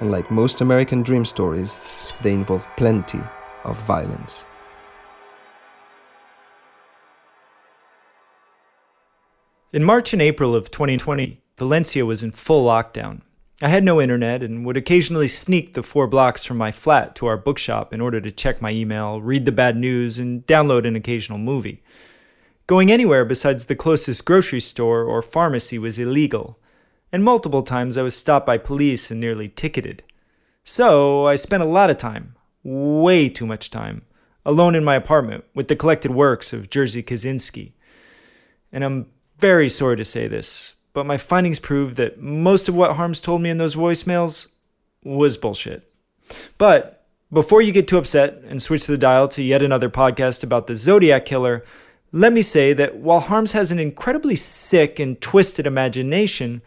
And 0.00 0.12
like 0.12 0.30
most 0.30 0.60
American 0.60 1.02
dream 1.02 1.24
stories, 1.24 2.16
they 2.22 2.32
involve 2.32 2.66
plenty 2.76 3.20
of 3.64 3.82
violence. 3.82 4.46
In 9.70 9.84
March 9.84 10.14
and 10.14 10.22
April 10.22 10.54
of 10.54 10.70
2020, 10.70 11.42
Valencia 11.58 12.06
was 12.06 12.22
in 12.22 12.30
full 12.30 12.64
lockdown. 12.64 13.20
I 13.60 13.68
had 13.68 13.84
no 13.84 14.00
internet 14.00 14.42
and 14.42 14.64
would 14.64 14.78
occasionally 14.78 15.28
sneak 15.28 15.74
the 15.74 15.82
four 15.82 16.06
blocks 16.06 16.42
from 16.42 16.56
my 16.56 16.72
flat 16.72 17.14
to 17.16 17.26
our 17.26 17.36
bookshop 17.36 17.92
in 17.92 18.00
order 18.00 18.18
to 18.18 18.30
check 18.30 18.62
my 18.62 18.70
email, 18.70 19.20
read 19.20 19.44
the 19.44 19.52
bad 19.52 19.76
news, 19.76 20.18
and 20.18 20.46
download 20.46 20.86
an 20.86 20.96
occasional 20.96 21.36
movie. 21.36 21.82
Going 22.66 22.90
anywhere 22.90 23.26
besides 23.26 23.66
the 23.66 23.76
closest 23.76 24.24
grocery 24.24 24.60
store 24.60 25.04
or 25.04 25.20
pharmacy 25.20 25.78
was 25.78 25.98
illegal, 25.98 26.58
and 27.12 27.22
multiple 27.22 27.62
times 27.62 27.98
I 27.98 28.02
was 28.02 28.16
stopped 28.16 28.46
by 28.46 28.56
police 28.56 29.10
and 29.10 29.20
nearly 29.20 29.50
ticketed. 29.50 30.02
So 30.64 31.26
I 31.26 31.36
spent 31.36 31.62
a 31.62 31.66
lot 31.66 31.90
of 31.90 31.98
time, 31.98 32.36
way 32.62 33.28
too 33.28 33.44
much 33.44 33.68
time, 33.68 34.06
alone 34.46 34.74
in 34.74 34.82
my 34.82 34.94
apartment 34.94 35.44
with 35.54 35.68
the 35.68 35.76
collected 35.76 36.12
works 36.12 36.54
of 36.54 36.70
Jerzy 36.70 37.04
Kosinski. 37.04 37.72
And 38.72 38.82
I'm 38.82 39.06
very 39.38 39.68
sorry 39.68 39.96
to 39.96 40.04
say 40.04 40.26
this, 40.26 40.74
but 40.92 41.06
my 41.06 41.16
findings 41.16 41.58
prove 41.58 41.96
that 41.96 42.20
most 42.20 42.68
of 42.68 42.74
what 42.74 42.96
Harms 42.96 43.20
told 43.20 43.40
me 43.40 43.50
in 43.50 43.58
those 43.58 43.76
voicemails 43.76 44.48
was 45.04 45.38
bullshit. 45.38 45.90
But 46.58 47.06
before 47.32 47.62
you 47.62 47.72
get 47.72 47.86
too 47.86 47.98
upset 47.98 48.42
and 48.46 48.60
switch 48.60 48.86
the 48.86 48.98
dial 48.98 49.28
to 49.28 49.42
yet 49.42 49.62
another 49.62 49.88
podcast 49.88 50.42
about 50.42 50.66
the 50.66 50.76
Zodiac 50.76 51.24
Killer, 51.24 51.64
let 52.10 52.32
me 52.32 52.42
say 52.42 52.72
that 52.72 52.96
while 52.96 53.20
Harms 53.20 53.52
has 53.52 53.70
an 53.70 53.78
incredibly 53.78 54.34
sick 54.34 54.98
and 54.98 55.20
twisted 55.20 55.66
imagination, 55.66 56.62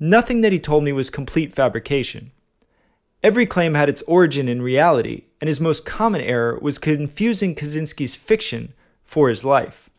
nothing 0.00 0.40
that 0.40 0.52
he 0.52 0.58
told 0.58 0.84
me 0.84 0.92
was 0.92 1.10
complete 1.10 1.52
fabrication. 1.52 2.32
Every 3.22 3.46
claim 3.46 3.74
had 3.74 3.88
its 3.88 4.02
origin 4.02 4.48
in 4.48 4.62
reality, 4.62 5.24
and 5.40 5.48
his 5.48 5.60
most 5.60 5.84
common 5.84 6.20
error 6.20 6.58
was 6.60 6.78
confusing 6.78 7.54
Kosinski's 7.54 8.16
fiction 8.16 8.72
for 9.04 9.28
his 9.28 9.44
life. 9.44 9.90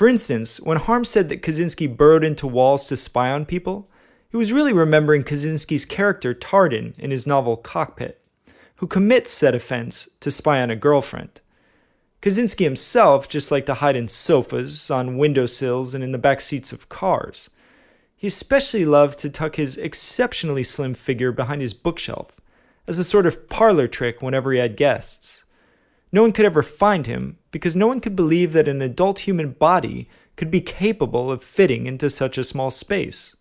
For 0.00 0.08
instance, 0.08 0.58
when 0.62 0.78
Harm 0.78 1.04
said 1.04 1.28
that 1.28 1.42
Kosinski 1.42 1.86
burrowed 1.86 2.24
into 2.24 2.46
walls 2.46 2.86
to 2.86 2.96
spy 2.96 3.30
on 3.30 3.44
people, 3.44 3.90
he 4.30 4.38
was 4.38 4.50
really 4.50 4.72
remembering 4.72 5.24
Kosinski's 5.24 5.84
character 5.84 6.32
Tarden 6.32 6.98
in 6.98 7.10
his 7.10 7.26
novel 7.26 7.58
Cockpit, 7.58 8.18
who 8.76 8.86
commits 8.86 9.30
said 9.30 9.54
offense 9.54 10.08
to 10.20 10.30
spy 10.30 10.62
on 10.62 10.70
a 10.70 10.74
girlfriend. 10.74 11.42
Kosinski 12.22 12.64
himself 12.64 13.28
just 13.28 13.50
liked 13.50 13.66
to 13.66 13.74
hide 13.74 13.94
in 13.94 14.08
sofas, 14.08 14.90
on 14.90 15.18
windowsills, 15.18 15.92
and 15.92 16.02
in 16.02 16.12
the 16.12 16.16
back 16.16 16.40
seats 16.40 16.72
of 16.72 16.88
cars. 16.88 17.50
He 18.16 18.28
especially 18.28 18.86
loved 18.86 19.18
to 19.18 19.28
tuck 19.28 19.56
his 19.56 19.76
exceptionally 19.76 20.62
slim 20.62 20.94
figure 20.94 21.30
behind 21.30 21.60
his 21.60 21.74
bookshelf, 21.74 22.40
as 22.86 22.98
a 22.98 23.04
sort 23.04 23.26
of 23.26 23.50
parlor 23.50 23.86
trick 23.86 24.22
whenever 24.22 24.50
he 24.50 24.60
had 24.60 24.78
guests. 24.78 25.44
No 26.12 26.22
one 26.22 26.32
could 26.32 26.44
ever 26.44 26.62
find 26.62 27.06
him 27.06 27.38
because 27.50 27.76
no 27.76 27.86
one 27.86 28.00
could 28.00 28.16
believe 28.16 28.52
that 28.52 28.68
an 28.68 28.82
adult 28.82 29.20
human 29.20 29.52
body 29.52 30.08
could 30.36 30.50
be 30.50 30.60
capable 30.60 31.30
of 31.30 31.44
fitting 31.44 31.86
into 31.86 32.10
such 32.10 32.38
a 32.38 32.44
small 32.44 32.70
space. 32.70 33.36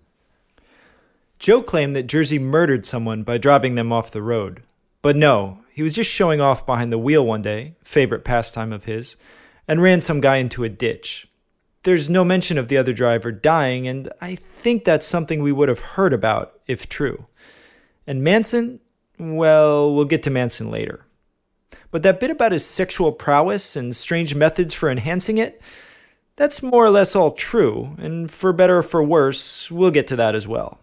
Joe 1.39 1.63
claimed 1.63 1.95
that 1.95 2.07
Jerzy 2.07 2.39
murdered 2.39 2.85
someone 2.85 3.23
by 3.23 3.37
driving 3.37 3.75
them 3.75 3.91
off 3.91 4.11
the 4.11 4.21
road. 4.21 4.61
But 5.01 5.15
no, 5.15 5.59
he 5.71 5.81
was 5.81 5.93
just 5.93 6.11
showing 6.11 6.41
off 6.41 6.65
behind 6.65 6.91
the 6.91 6.97
wheel 6.97 7.25
one 7.25 7.41
day, 7.41 7.75
favorite 7.81 8.25
pastime 8.25 8.73
of 8.73 8.83
his, 8.83 9.15
and 9.67 9.81
ran 9.81 10.01
some 10.01 10.19
guy 10.19 10.37
into 10.37 10.65
a 10.65 10.69
ditch. 10.69 11.27
There's 11.83 12.09
no 12.09 12.25
mention 12.25 12.57
of 12.57 12.67
the 12.67 12.75
other 12.75 12.91
driver 12.91 13.31
dying, 13.31 13.87
and 13.87 14.11
I 14.19 14.35
think 14.35 14.83
that's 14.83 15.05
something 15.05 15.41
we 15.41 15.53
would 15.53 15.69
have 15.69 15.79
heard 15.79 16.11
about 16.11 16.59
if 16.67 16.89
true. 16.89 17.27
And 18.05 18.21
Manson? 18.21 18.81
Well, 19.17 19.95
we'll 19.95 20.05
get 20.05 20.23
to 20.23 20.29
Manson 20.29 20.69
later. 20.69 21.05
But 21.91 22.03
that 22.03 22.19
bit 22.19 22.31
about 22.31 22.51
his 22.51 22.65
sexual 22.65 23.11
prowess 23.11 23.75
and 23.75 23.95
strange 23.95 24.35
methods 24.35 24.73
for 24.73 24.89
enhancing 24.89 25.37
it, 25.37 25.61
that's 26.35 26.63
more 26.63 26.85
or 26.85 26.89
less 26.89 27.15
all 27.15 27.31
true, 27.31 27.95
and 27.97 28.31
for 28.31 28.53
better 28.53 28.77
or 28.77 28.83
for 28.83 29.03
worse, 29.03 29.69
we'll 29.69 29.91
get 29.91 30.07
to 30.07 30.15
that 30.15 30.35
as 30.35 30.47
well. 30.47 30.79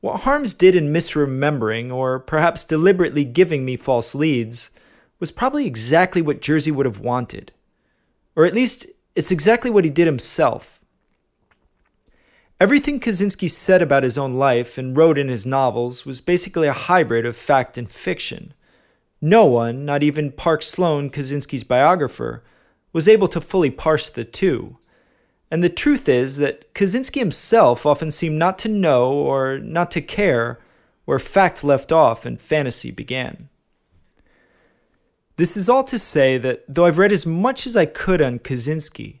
What 0.00 0.20
Harms 0.20 0.54
did 0.54 0.74
in 0.74 0.92
misremembering, 0.92 1.92
or 1.92 2.18
perhaps 2.18 2.64
deliberately 2.64 3.24
giving 3.24 3.64
me 3.64 3.76
false 3.76 4.14
leads, 4.14 4.70
was 5.18 5.30
probably 5.30 5.66
exactly 5.66 6.22
what 6.22 6.40
Jerzy 6.40 6.72
would 6.72 6.86
have 6.86 7.00
wanted. 7.00 7.52
Or 8.34 8.46
at 8.46 8.54
least, 8.54 8.86
it's 9.14 9.30
exactly 9.30 9.70
what 9.70 9.84
he 9.84 9.90
did 9.90 10.06
himself. 10.06 10.80
Everything 12.58 12.98
Kosinski 12.98 13.50
said 13.50 13.82
about 13.82 14.02
his 14.02 14.16
own 14.16 14.34
life 14.34 14.78
and 14.78 14.96
wrote 14.96 15.18
in 15.18 15.28
his 15.28 15.44
novels 15.44 16.06
was 16.06 16.22
basically 16.22 16.66
a 16.68 16.72
hybrid 16.72 17.26
of 17.26 17.36
fact 17.36 17.76
and 17.76 17.90
fiction. 17.90 18.54
No 19.20 19.44
one, 19.44 19.84
not 19.84 20.02
even 20.02 20.32
Park 20.32 20.62
Sloan, 20.62 21.10
Kosinski's 21.10 21.64
biographer, 21.64 22.42
was 22.92 23.08
able 23.08 23.28
to 23.28 23.40
fully 23.40 23.70
parse 23.70 24.08
the 24.08 24.24
two. 24.24 24.78
And 25.50 25.62
the 25.62 25.68
truth 25.68 26.08
is 26.08 26.36
that 26.36 26.72
Kosinski 26.74 27.18
himself 27.18 27.84
often 27.84 28.10
seemed 28.10 28.38
not 28.38 28.58
to 28.60 28.68
know 28.68 29.12
or 29.12 29.58
not 29.58 29.90
to 29.92 30.00
care 30.00 30.58
where 31.04 31.18
fact 31.18 31.64
left 31.64 31.90
off 31.90 32.24
and 32.24 32.40
fantasy 32.40 32.90
began. 32.90 33.48
This 35.36 35.56
is 35.56 35.68
all 35.68 35.84
to 35.84 35.98
say 35.98 36.38
that 36.38 36.64
though 36.68 36.84
I've 36.84 36.98
read 36.98 37.12
as 37.12 37.26
much 37.26 37.66
as 37.66 37.76
I 37.76 37.86
could 37.86 38.22
on 38.22 38.38
Kosinski, 38.38 39.20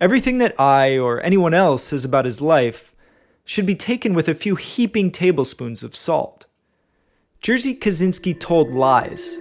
everything 0.00 0.38
that 0.38 0.58
I 0.58 0.98
or 0.98 1.22
anyone 1.22 1.54
else 1.54 1.84
says 1.84 2.04
about 2.04 2.24
his 2.24 2.40
life 2.40 2.94
should 3.44 3.66
be 3.66 3.74
taken 3.74 4.14
with 4.14 4.28
a 4.28 4.34
few 4.34 4.56
heaping 4.56 5.10
tablespoons 5.10 5.82
of 5.82 5.94
salt. 5.94 6.46
Jerzy 7.42 7.78
Kosinski 7.78 8.38
told 8.38 8.74
lies, 8.74 9.40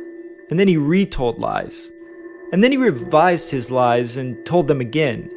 and 0.49 0.57
then 0.57 0.69
he 0.69 0.77
retold 0.77 1.37
lies, 1.37 1.91
and 2.53 2.63
then 2.63 2.71
he 2.71 2.77
revised 2.77 3.51
his 3.51 3.69
lies 3.71 4.15
and 4.15 4.45
told 4.45 4.69
them 4.69 4.79
again. 4.79 5.29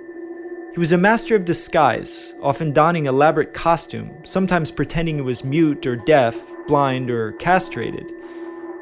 He 0.72 0.78
was 0.78 0.92
a 0.92 0.96
master 0.96 1.34
of 1.34 1.44
disguise, 1.44 2.36
often 2.40 2.70
donning 2.70 3.06
elaborate 3.06 3.52
costume, 3.52 4.12
sometimes 4.22 4.70
pretending 4.70 5.16
he 5.16 5.22
was 5.22 5.42
mute 5.42 5.84
or 5.86 5.96
deaf, 5.96 6.40
blind, 6.68 7.10
or 7.10 7.32
castrated. 7.32 8.12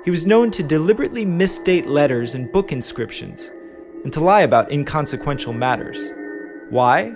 He 0.04 0.10
was 0.10 0.26
known 0.26 0.50
to 0.50 0.62
deliberately 0.62 1.24
misdate 1.24 1.86
letters 1.86 2.34
and 2.34 2.52
book 2.52 2.72
inscriptions, 2.72 3.50
and 4.04 4.12
to 4.12 4.20
lie 4.20 4.42
about 4.42 4.70
inconsequential 4.70 5.54
matters. 5.54 6.12
Why? 6.68 7.14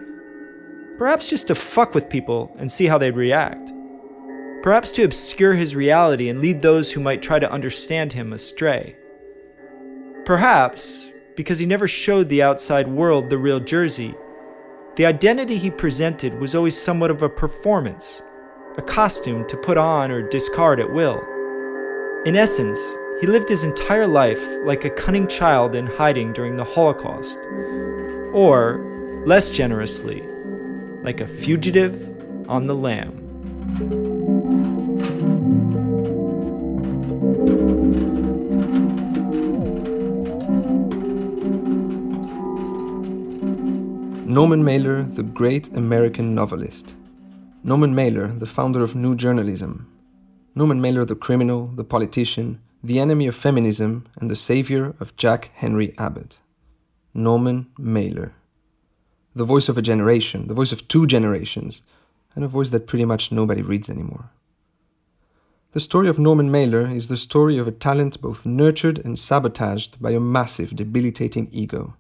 Perhaps 0.97 1.29
just 1.29 1.47
to 1.49 1.55
fuck 1.55 1.95
with 1.95 2.09
people 2.09 2.57
and 2.59 2.73
see 2.73 2.87
how 2.87 2.97
they'd 2.97 3.17
react 3.17 3.74
perhaps 4.65 4.91
to 4.93 5.03
obscure 5.03 5.53
his 5.53 5.77
reality 5.77 6.31
and 6.31 6.41
lead 6.41 6.63
those 6.63 6.91
who 6.91 6.99
might 6.99 7.21
try 7.21 7.39
to 7.39 7.53
understand 7.53 8.15
him 8.15 8.33
astray. 8.33 8.97
Perhaps, 10.25 11.11
because 11.37 11.59
he 11.59 11.67
never 11.67 11.87
showed 11.87 12.31
the 12.31 12.43
outside 12.43 12.89
world 12.89 13.29
the 13.29 13.37
real 13.37 13.61
Jerzy, 13.61 14.17
the 14.97 15.05
identity 15.05 15.59
he 15.59 15.71
presented 15.71 16.41
was 16.41 16.55
always 16.55 16.81
somewhat 16.81 17.11
of 17.11 17.21
a 17.21 17.29
performance, 17.29 18.23
a 18.79 18.83
costume 18.83 19.47
to 19.49 19.57
put 19.59 19.77
on 19.77 20.11
or 20.11 20.27
discard 20.27 20.81
at 20.81 20.91
will. 20.91 21.23
In 22.25 22.35
essence, 22.35 22.81
he 23.21 23.27
lived 23.27 23.51
his 23.51 23.65
entire 23.65 24.07
life 24.07 24.43
like 24.65 24.87
a 24.87 24.91
cunning 24.91 25.29
child 25.29 25.77
in 25.77 25.87
hiding 25.87 26.33
during 26.33 26.57
the 26.57 26.65
Holocaust, 26.65 27.39
or, 28.33 28.81
less 29.27 29.51
generously, 29.51 30.23
like 31.03 31.21
a 31.21 31.29
fugitive 31.29 32.49
on 32.49 32.67
the 32.67 32.75
lam. 32.75 34.24
Norman 44.35 44.65
Mailer, 44.65 45.05
the 45.05 45.23
great 45.23 45.69
American 45.77 46.35
novelist. 46.35 46.97
Norman 47.63 47.95
Mailer, 47.95 48.27
the 48.27 48.47
founder 48.47 48.83
of 48.83 48.97
New 48.97 49.15
Journalism. 49.15 49.87
Norman 50.57 50.81
Mailer, 50.81 51.05
the 51.05 51.15
criminal, 51.15 51.69
the 51.69 51.85
politician, 51.85 52.61
the 52.83 52.99
enemy 52.99 53.29
of 53.29 53.37
feminism, 53.37 54.09
and 54.17 54.29
the 54.29 54.35
savior 54.35 54.97
of 54.99 55.17
Jack 55.17 55.53
Henry 55.55 55.95
Abbott. 55.99 56.41
Norman 57.15 57.69
Mailer. 57.79 58.33
The 59.37 59.45
voice 59.45 59.69
of 59.69 59.79
a 59.79 59.83
generation, 59.83 60.49
the 60.49 60.55
voice 60.55 60.73
of 60.73 60.89
two 60.89 61.07
generations, 61.07 61.83
and 62.35 62.45
a 62.45 62.49
voice 62.49 62.71
that 62.71 62.89
pretty 62.89 63.05
much 63.05 63.31
nobody 63.31 63.63
reads 63.63 63.89
anymore. 63.89 64.31
The 65.75 65.87
story 65.89 66.09
of 66.09 66.19
Norman 66.19 66.51
Mailer 66.51 66.89
is 66.89 67.07
the 67.07 67.17
story 67.17 67.57
of 67.57 67.69
a 67.69 67.79
talent 67.87 68.21
both 68.21 68.45
nurtured 68.45 68.99
and 69.05 69.17
sabotaged 69.17 70.03
by 70.03 70.11
a 70.11 70.19
massive, 70.19 70.75
debilitating 70.75 71.49
ego. 71.53 71.95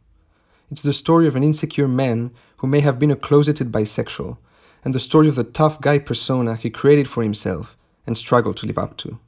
It's 0.70 0.82
the 0.82 0.92
story 0.92 1.26
of 1.26 1.36
an 1.36 1.42
insecure 1.42 1.88
man 1.88 2.30
who 2.58 2.66
may 2.66 2.80
have 2.80 2.98
been 2.98 3.10
a 3.10 3.16
closeted 3.16 3.70
bisexual, 3.70 4.38
and 4.84 4.94
the 4.94 5.00
story 5.00 5.28
of 5.28 5.34
the 5.34 5.44
tough 5.44 5.80
guy 5.80 5.98
persona 5.98 6.56
he 6.56 6.70
created 6.70 7.08
for 7.08 7.22
himself 7.22 7.76
and 8.06 8.16
struggled 8.16 8.56
to 8.58 8.66
live 8.66 8.78
up 8.78 8.96
to. 8.98 9.18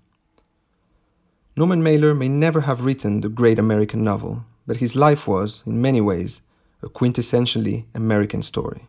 Norman 1.57 1.83
Mailer 1.83 2.15
may 2.15 2.29
never 2.29 2.63
have 2.63 2.85
written 2.85 3.21
the 3.21 3.31
great 3.31 3.59
American 3.59 4.05
novel, 4.05 4.45
but 4.67 4.77
his 4.77 4.95
life 4.95 5.27
was, 5.27 5.63
in 5.67 5.81
many 5.81 6.01
ways, 6.01 6.43
a 6.83 6.89
quintessentially 6.89 7.85
American 7.95 8.43
story. 8.43 8.83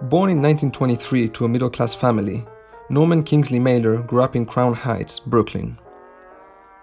Born 0.00 0.30
in 0.30 0.42
1923 0.42 1.28
to 1.30 1.44
a 1.44 1.48
middle 1.48 1.70
class 1.70 1.94
family, 1.94 2.44
Norman 2.88 3.22
Kingsley 3.22 3.58
Mailer 3.58 4.02
grew 4.02 4.22
up 4.22 4.36
in 4.36 4.44
Crown 4.46 4.74
Heights, 4.74 5.18
Brooklyn. 5.18 5.78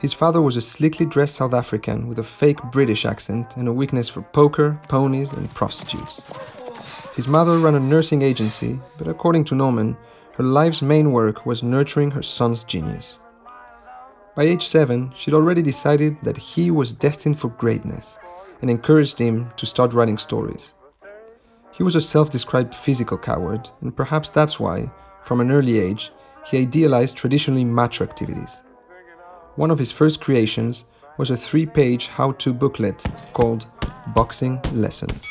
His 0.01 0.13
father 0.13 0.41
was 0.41 0.55
a 0.55 0.61
slickly 0.61 1.05
dressed 1.05 1.35
South 1.35 1.53
African 1.53 2.07
with 2.07 2.17
a 2.17 2.23
fake 2.23 2.57
British 2.71 3.05
accent 3.05 3.55
and 3.55 3.67
a 3.67 3.73
weakness 3.73 4.09
for 4.09 4.23
poker, 4.23 4.79
ponies, 4.87 5.31
and 5.31 5.47
prostitutes. 5.53 6.23
His 7.15 7.27
mother 7.27 7.59
ran 7.59 7.75
a 7.75 7.79
nursing 7.79 8.23
agency, 8.23 8.79
but 8.97 9.07
according 9.07 9.43
to 9.45 9.55
Norman, 9.55 9.95
her 10.33 10.43
life's 10.43 10.81
main 10.81 11.11
work 11.11 11.45
was 11.45 11.61
nurturing 11.61 12.09
her 12.09 12.23
son's 12.23 12.63
genius. 12.63 13.19
By 14.35 14.45
age 14.45 14.65
seven, 14.65 15.13
she'd 15.15 15.35
already 15.35 15.61
decided 15.61 16.19
that 16.23 16.37
he 16.37 16.71
was 16.71 16.93
destined 16.93 17.39
for 17.39 17.49
greatness 17.49 18.17
and 18.61 18.71
encouraged 18.71 19.19
him 19.19 19.51
to 19.55 19.67
start 19.67 19.93
writing 19.93 20.17
stories. 20.17 20.73
He 21.73 21.83
was 21.83 21.93
a 21.93 22.01
self 22.01 22.31
described 22.31 22.73
physical 22.73 23.19
coward, 23.19 23.69
and 23.81 23.95
perhaps 23.95 24.31
that's 24.31 24.59
why, 24.59 24.89
from 25.23 25.41
an 25.41 25.51
early 25.51 25.77
age, 25.77 26.11
he 26.47 26.57
idealized 26.57 27.15
traditionally 27.15 27.65
macho 27.65 28.03
activities. 28.03 28.63
One 29.55 29.69
of 29.69 29.79
his 29.79 29.91
first 29.91 30.21
creations 30.21 30.85
was 31.17 31.29
a 31.29 31.35
three 31.35 31.65
page 31.65 32.07
how 32.07 32.31
to 32.33 32.53
booklet 32.53 33.03
called 33.33 33.65
Boxing 34.15 34.61
Lessons. 34.71 35.27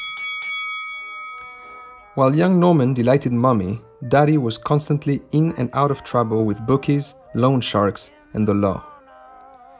While 2.16 2.34
young 2.34 2.60
Norman 2.60 2.92
delighted 2.92 3.32
Mummy, 3.32 3.80
Daddy 4.08 4.36
was 4.36 4.58
constantly 4.58 5.22
in 5.32 5.54
and 5.56 5.70
out 5.72 5.90
of 5.90 6.04
trouble 6.04 6.44
with 6.44 6.66
bookies, 6.66 7.14
loan 7.34 7.62
sharks, 7.62 8.10
and 8.34 8.46
the 8.46 8.52
law. 8.52 8.84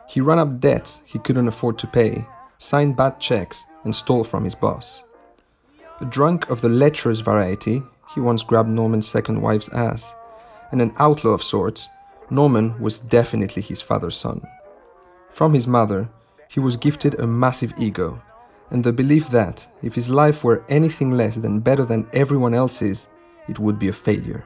He 0.09 0.23
ran 0.23 0.39
up 0.39 0.59
debts 0.59 1.03
he 1.05 1.19
couldn't 1.19 1.49
afford 1.49 1.77
to 1.79 1.87
pay, 1.87 2.25
signed 2.57 2.97
bad 2.97 3.21
checks, 3.21 3.67
and 3.85 3.95
stole 3.95 4.25
from 4.25 4.45
his 4.45 4.55
boss. 4.55 5.03
A 6.01 6.07
drunk 6.07 6.49
of 6.49 6.63
the 6.63 6.69
lecherous 6.71 7.21
variety, 7.21 7.83
he 8.15 8.21
once 8.21 8.43
grabbed 8.43 8.71
Norman's 8.71 9.07
second 9.07 9.43
wife's 9.43 9.69
ass, 9.75 10.15
and 10.73 10.81
an 10.81 10.95
outlaw 10.99 11.33
of 11.33 11.43
sorts, 11.43 11.89
Norman 12.31 12.81
was 12.81 12.99
definitely 12.99 13.63
his 13.63 13.81
father's 13.81 14.17
son. 14.17 14.43
From 15.31 15.55
his 15.55 15.67
mother, 15.67 16.09
he 16.49 16.61
was 16.61 16.77
gifted 16.77 17.19
a 17.19 17.27
massive 17.27 17.73
ego, 17.79 18.23
and 18.71 18.85
the 18.85 18.93
belief 18.93 19.29
that, 19.31 19.69
if 19.83 19.95
his 19.95 20.09
life 20.11 20.45
were 20.45 20.65
anything 20.69 21.11
less 21.11 21.37
than 21.37 21.61
better 21.61 21.85
than 21.85 22.09
everyone 22.13 22.55
else's, 22.55 23.09
it 23.49 23.59
would 23.59 23.79
be 23.79 23.89
a 23.89 23.93
failure. 23.93 24.45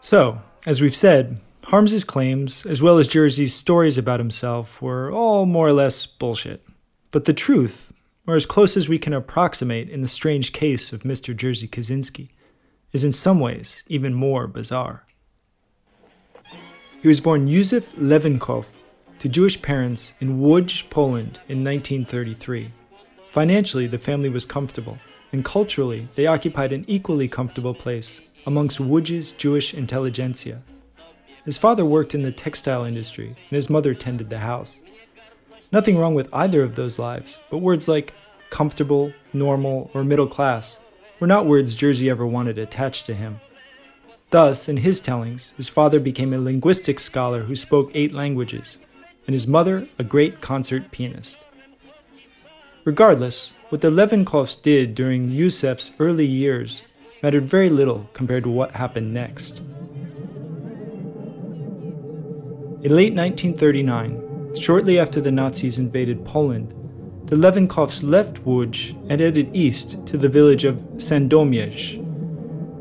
So, 0.00 0.40
as 0.66 0.80
we've 0.80 0.94
said, 0.94 1.38
Harms's 1.64 2.04
claims, 2.04 2.64
as 2.64 2.80
well 2.80 2.98
as 2.98 3.08
Jerzy's 3.08 3.54
stories 3.54 3.98
about 3.98 4.18
himself, 4.20 4.80
were 4.80 5.12
all 5.12 5.46
more 5.46 5.68
or 5.68 5.72
less 5.72 6.06
bullshit. 6.06 6.64
But 7.10 7.26
the 7.26 7.34
truth, 7.34 7.92
or 8.26 8.34
as 8.34 8.46
close 8.46 8.76
as 8.76 8.88
we 8.88 8.98
can 8.98 9.12
approximate 9.12 9.88
in 9.90 10.00
the 10.00 10.08
strange 10.08 10.52
case 10.52 10.92
of 10.92 11.02
Mr. 11.02 11.36
Jerzy 11.36 11.68
Kosinski, 11.68 12.30
is 12.92 13.04
in 13.04 13.12
some 13.12 13.40
ways 13.40 13.84
even 13.88 14.14
more 14.14 14.46
bizarre. 14.46 15.04
He 17.02 17.08
was 17.08 17.20
born 17.20 17.48
Józef 17.48 17.94
Lewenkow 17.94 18.66
to 19.20 19.28
Jewish 19.28 19.62
parents 19.62 20.14
in 20.20 20.40
Łódź, 20.40 20.90
Poland 20.90 21.40
in 21.48 21.64
1933. 21.64 22.68
Financially, 23.30 23.86
the 23.86 23.98
family 23.98 24.28
was 24.28 24.44
comfortable, 24.44 24.98
and 25.32 25.44
culturally, 25.44 26.08
they 26.16 26.26
occupied 26.26 26.72
an 26.72 26.84
equally 26.88 27.28
comfortable 27.28 27.74
place 27.74 28.20
amongst 28.46 28.78
Łódź's 28.78 29.32
Jewish 29.32 29.72
intelligentsia. 29.72 30.62
His 31.44 31.56
father 31.56 31.84
worked 31.84 32.14
in 32.14 32.22
the 32.22 32.32
textile 32.32 32.84
industry, 32.84 33.28
and 33.28 33.36
his 33.50 33.70
mother 33.70 33.94
tended 33.94 34.28
the 34.28 34.38
house. 34.38 34.82
Nothing 35.72 35.96
wrong 35.96 36.14
with 36.14 36.28
either 36.32 36.62
of 36.62 36.74
those 36.74 36.98
lives, 36.98 37.38
but 37.50 37.58
words 37.58 37.88
like 37.88 38.12
comfortable, 38.50 39.12
normal, 39.32 39.90
or 39.94 40.02
middle 40.02 40.26
class 40.26 40.80
were 41.20 41.26
not 41.26 41.46
words 41.46 41.76
Jerzy 41.76 42.10
ever 42.10 42.26
wanted 42.26 42.58
attached 42.58 43.06
to 43.06 43.14
him. 43.14 43.40
Thus, 44.30 44.68
in 44.68 44.78
his 44.78 45.00
tellings, 45.00 45.52
his 45.56 45.68
father 45.68 46.00
became 46.00 46.32
a 46.32 46.38
linguistics 46.38 47.02
scholar 47.02 47.42
who 47.42 47.54
spoke 47.54 47.90
eight 47.94 48.12
languages, 48.12 48.78
and 49.26 49.34
his 49.34 49.46
mother 49.46 49.86
a 49.98 50.04
great 50.04 50.40
concert 50.40 50.90
pianist. 50.90 51.38
Regardless, 52.84 53.52
what 53.68 53.82
the 53.82 53.90
Lewenkows 53.90 54.60
did 54.62 54.94
during 54.94 55.30
Yusef's 55.30 55.92
early 55.98 56.26
years 56.26 56.82
mattered 57.22 57.44
very 57.44 57.68
little 57.68 58.08
compared 58.14 58.44
to 58.44 58.50
what 58.50 58.72
happened 58.72 59.12
next. 59.12 59.58
In 62.82 62.96
late 62.96 63.14
1939, 63.14 64.54
shortly 64.58 64.98
after 64.98 65.20
the 65.20 65.30
Nazis 65.30 65.78
invaded 65.78 66.24
Poland, 66.24 66.72
the 67.30 67.36
Lewenkows 67.36 68.02
left 68.02 68.44
Łódź 68.44 68.90
and 69.08 69.20
headed 69.20 69.54
east 69.54 70.04
to 70.04 70.18
the 70.18 70.28
village 70.28 70.64
of 70.64 70.78
Sandomierz. 70.96 72.04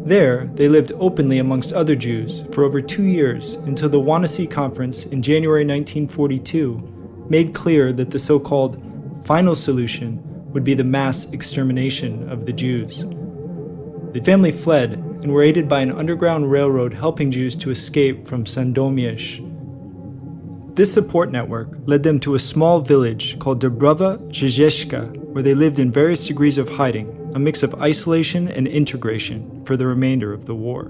There, 0.04 0.50
they 0.56 0.68
lived 0.68 0.92
openly 0.94 1.38
amongst 1.38 1.72
other 1.72 1.96
Jews 1.96 2.44
for 2.52 2.64
over 2.64 2.82
two 2.82 3.04
years 3.04 3.54
until 3.66 3.90
the 3.90 4.00
Wannsee 4.00 4.50
Conference 4.50 5.06
in 5.06 5.22
January 5.22 5.64
1942 5.64 7.28
made 7.30 7.54
clear 7.54 7.94
that 7.94 8.10
the 8.10 8.18
so 8.18 8.40
called 8.40 8.82
final 9.24 9.56
solution 9.56 10.20
would 10.52 10.64
be 10.64 10.74
the 10.74 10.84
mass 10.84 11.32
extermination 11.32 12.28
of 12.28 12.48
the 12.48 12.54
Jews. 12.54 13.06
The 14.14 14.24
family 14.26 14.52
fled 14.52 14.94
and 14.94 15.32
were 15.32 15.44
aided 15.44 15.70
by 15.70 15.82
an 15.82 15.92
underground 15.92 16.50
railroad 16.50 16.96
helping 16.96 17.30
Jews 17.30 17.56
to 17.58 17.70
escape 17.70 18.28
from 18.28 18.46
Sandomierz 18.46 19.46
this 20.80 20.94
support 20.94 21.30
network 21.30 21.68
led 21.88 22.04
them 22.04 22.22
to 22.22 22.36
a 22.36 22.40
small 22.40 22.80
village 22.80 23.38
called 23.40 23.62
Dubrowa 23.62 24.18
Rzeszka, 24.32 25.14
where 25.34 25.44
they 25.44 25.54
lived 25.54 25.78
in 25.78 25.92
various 25.92 26.26
degrees 26.26 26.58
of 26.58 26.70
hiding, 26.70 27.34
a 27.36 27.38
mix 27.38 27.64
of 27.64 27.76
isolation 27.82 28.48
and 28.48 28.66
integration 28.66 29.66
for 29.66 29.76
the 29.76 29.86
remainder 29.86 30.32
of 30.32 30.46
the 30.46 30.56
war. 30.56 30.90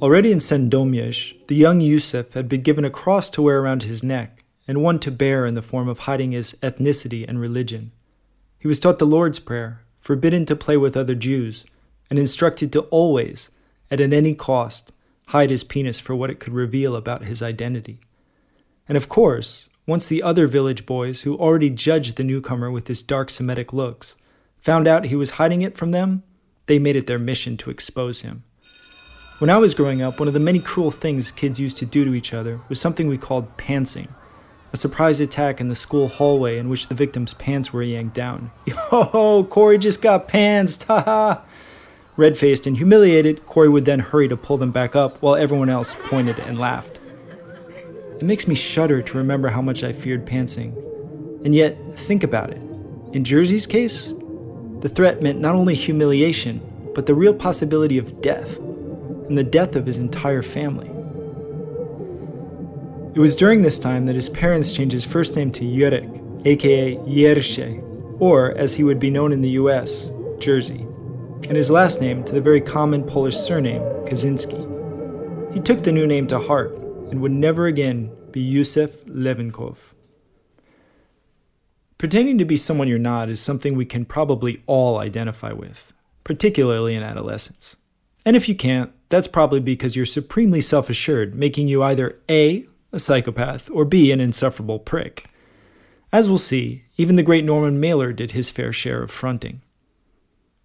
Already 0.00 0.30
in 0.30 0.38
Sandomierz, 0.38 1.34
the 1.48 1.56
young 1.56 1.80
Józef 1.80 2.34
had 2.34 2.48
been 2.48 2.62
given 2.62 2.84
a 2.84 2.90
cross 2.90 3.28
to 3.30 3.42
wear 3.42 3.58
around 3.58 3.82
his 3.82 4.04
neck 4.04 4.44
and 4.68 4.84
one 4.84 5.00
to 5.00 5.10
bear 5.10 5.44
in 5.44 5.56
the 5.56 5.60
form 5.60 5.88
of 5.88 6.06
hiding 6.06 6.30
his 6.30 6.52
ethnicity 6.62 7.26
and 7.26 7.40
religion. 7.40 7.90
He 8.60 8.68
was 8.68 8.78
taught 8.78 9.00
the 9.00 9.04
Lord's 9.04 9.40
Prayer, 9.40 9.82
forbidden 9.98 10.46
to 10.46 10.54
play 10.54 10.76
with 10.76 10.96
other 10.96 11.16
Jews, 11.16 11.66
and 12.08 12.20
instructed 12.20 12.72
to 12.72 12.82
always, 12.82 13.50
at 13.90 14.00
any 14.00 14.36
cost, 14.36 14.92
hide 15.30 15.50
his 15.50 15.64
penis 15.64 15.98
for 15.98 16.14
what 16.14 16.30
it 16.30 16.40
could 16.40 16.52
reveal 16.52 16.94
about 16.94 17.24
his 17.24 17.42
identity. 17.42 18.00
And 18.88 18.96
of 18.96 19.08
course, 19.08 19.68
once 19.86 20.08
the 20.08 20.22
other 20.22 20.46
village 20.46 20.86
boys, 20.86 21.22
who 21.22 21.36
already 21.36 21.70
judged 21.70 22.16
the 22.16 22.24
newcomer 22.24 22.70
with 22.70 22.88
his 22.88 23.02
dark 23.02 23.30
Semitic 23.30 23.72
looks, 23.72 24.16
found 24.60 24.86
out 24.86 25.06
he 25.06 25.16
was 25.16 25.32
hiding 25.32 25.62
it 25.62 25.76
from 25.76 25.90
them, 25.90 26.22
they 26.66 26.78
made 26.78 26.96
it 26.96 27.06
their 27.06 27.18
mission 27.18 27.56
to 27.56 27.70
expose 27.70 28.22
him. 28.22 28.44
When 29.38 29.50
I 29.50 29.58
was 29.58 29.74
growing 29.74 30.02
up, 30.02 30.18
one 30.18 30.28
of 30.28 30.34
the 30.34 30.40
many 30.40 30.58
cruel 30.58 30.90
things 30.90 31.32
kids 31.32 31.58
used 31.58 31.78
to 31.78 31.86
do 31.86 32.04
to 32.04 32.14
each 32.14 32.34
other 32.34 32.60
was 32.68 32.80
something 32.80 33.08
we 33.08 33.16
called 33.16 33.56
pantsing 33.56 34.08
a 34.72 34.76
surprise 34.76 35.20
attack 35.20 35.60
in 35.60 35.68
the 35.68 35.74
school 35.74 36.08
hallway 36.08 36.58
in 36.58 36.68
which 36.68 36.88
the 36.88 36.94
victim's 36.94 37.34
pants 37.34 37.72
were 37.72 37.82
yanked 37.82 38.14
down. 38.14 38.50
Yo, 38.64 39.44
Corey 39.44 39.78
just 39.78 40.00
got 40.00 40.28
pantsed, 40.28 40.84
haha! 40.86 41.40
Red 42.20 42.36
faced 42.36 42.66
and 42.66 42.76
humiliated, 42.76 43.46
Corey 43.46 43.70
would 43.70 43.86
then 43.86 43.98
hurry 43.98 44.28
to 44.28 44.36
pull 44.36 44.58
them 44.58 44.72
back 44.72 44.94
up 44.94 45.16
while 45.22 45.36
everyone 45.36 45.70
else 45.70 45.96
pointed 46.04 46.38
and 46.38 46.58
laughed. 46.58 47.00
It 48.18 48.24
makes 48.24 48.46
me 48.46 48.54
shudder 48.54 49.00
to 49.00 49.16
remember 49.16 49.48
how 49.48 49.62
much 49.62 49.82
I 49.82 49.94
feared 49.94 50.26
pantsing. 50.26 50.76
And 51.46 51.54
yet, 51.54 51.78
think 51.98 52.22
about 52.22 52.50
it. 52.50 52.58
In 53.14 53.24
Jerzy's 53.24 53.66
case, 53.66 54.12
the 54.80 54.90
threat 54.90 55.22
meant 55.22 55.40
not 55.40 55.54
only 55.54 55.74
humiliation, 55.74 56.60
but 56.94 57.06
the 57.06 57.14
real 57.14 57.32
possibility 57.32 57.96
of 57.96 58.20
death, 58.20 58.58
and 58.58 59.38
the 59.38 59.42
death 59.42 59.74
of 59.74 59.86
his 59.86 59.96
entire 59.96 60.42
family. 60.42 60.88
It 63.14 63.18
was 63.18 63.34
during 63.34 63.62
this 63.62 63.78
time 63.78 64.04
that 64.04 64.14
his 64.14 64.28
parents 64.28 64.74
changed 64.74 64.92
his 64.92 65.06
first 65.06 65.36
name 65.36 65.52
to 65.52 65.64
Jurek, 65.64 66.46
aka 66.46 66.96
Jerzy, 66.96 68.20
or 68.20 68.52
as 68.58 68.74
he 68.74 68.84
would 68.84 68.98
be 69.00 69.08
known 69.08 69.32
in 69.32 69.40
the 69.40 69.52
US, 69.52 70.10
Jerzy 70.36 70.89
and 71.48 71.56
his 71.56 71.70
last 71.70 72.00
name 72.00 72.24
to 72.24 72.32
the 72.32 72.40
very 72.40 72.60
common 72.60 73.04
Polish 73.04 73.36
surname, 73.36 73.82
Kosinski. 74.06 74.66
He 75.52 75.60
took 75.60 75.82
the 75.82 75.92
new 75.92 76.06
name 76.06 76.26
to 76.28 76.38
heart 76.38 76.72
and 77.10 77.20
would 77.20 77.32
never 77.32 77.66
again 77.66 78.10
be 78.30 78.40
Yusef 78.40 79.04
Levinkov. 79.06 79.94
Pretending 81.98 82.38
to 82.38 82.44
be 82.44 82.56
someone 82.56 82.88
you're 82.88 82.98
not 82.98 83.28
is 83.28 83.40
something 83.40 83.76
we 83.76 83.84
can 83.84 84.04
probably 84.04 84.62
all 84.66 84.98
identify 84.98 85.52
with, 85.52 85.92
particularly 86.24 86.94
in 86.94 87.02
adolescence. 87.02 87.76
And 88.24 88.36
if 88.36 88.48
you 88.48 88.54
can't, 88.54 88.92
that's 89.08 89.26
probably 89.26 89.60
because 89.60 89.96
you're 89.96 90.06
supremely 90.06 90.60
self 90.60 90.88
assured, 90.88 91.34
making 91.34 91.68
you 91.68 91.82
either 91.82 92.18
A, 92.30 92.66
a 92.92 92.98
psychopath, 92.98 93.68
or 93.70 93.84
B, 93.84 94.12
an 94.12 94.20
insufferable 94.20 94.78
prick. 94.78 95.26
As 96.12 96.28
we'll 96.28 96.38
see, 96.38 96.84
even 96.96 97.16
the 97.16 97.22
great 97.22 97.44
Norman 97.44 97.80
Mailer 97.80 98.12
did 98.12 98.32
his 98.32 98.50
fair 98.50 98.72
share 98.72 99.02
of 99.02 99.10
fronting. 99.10 99.62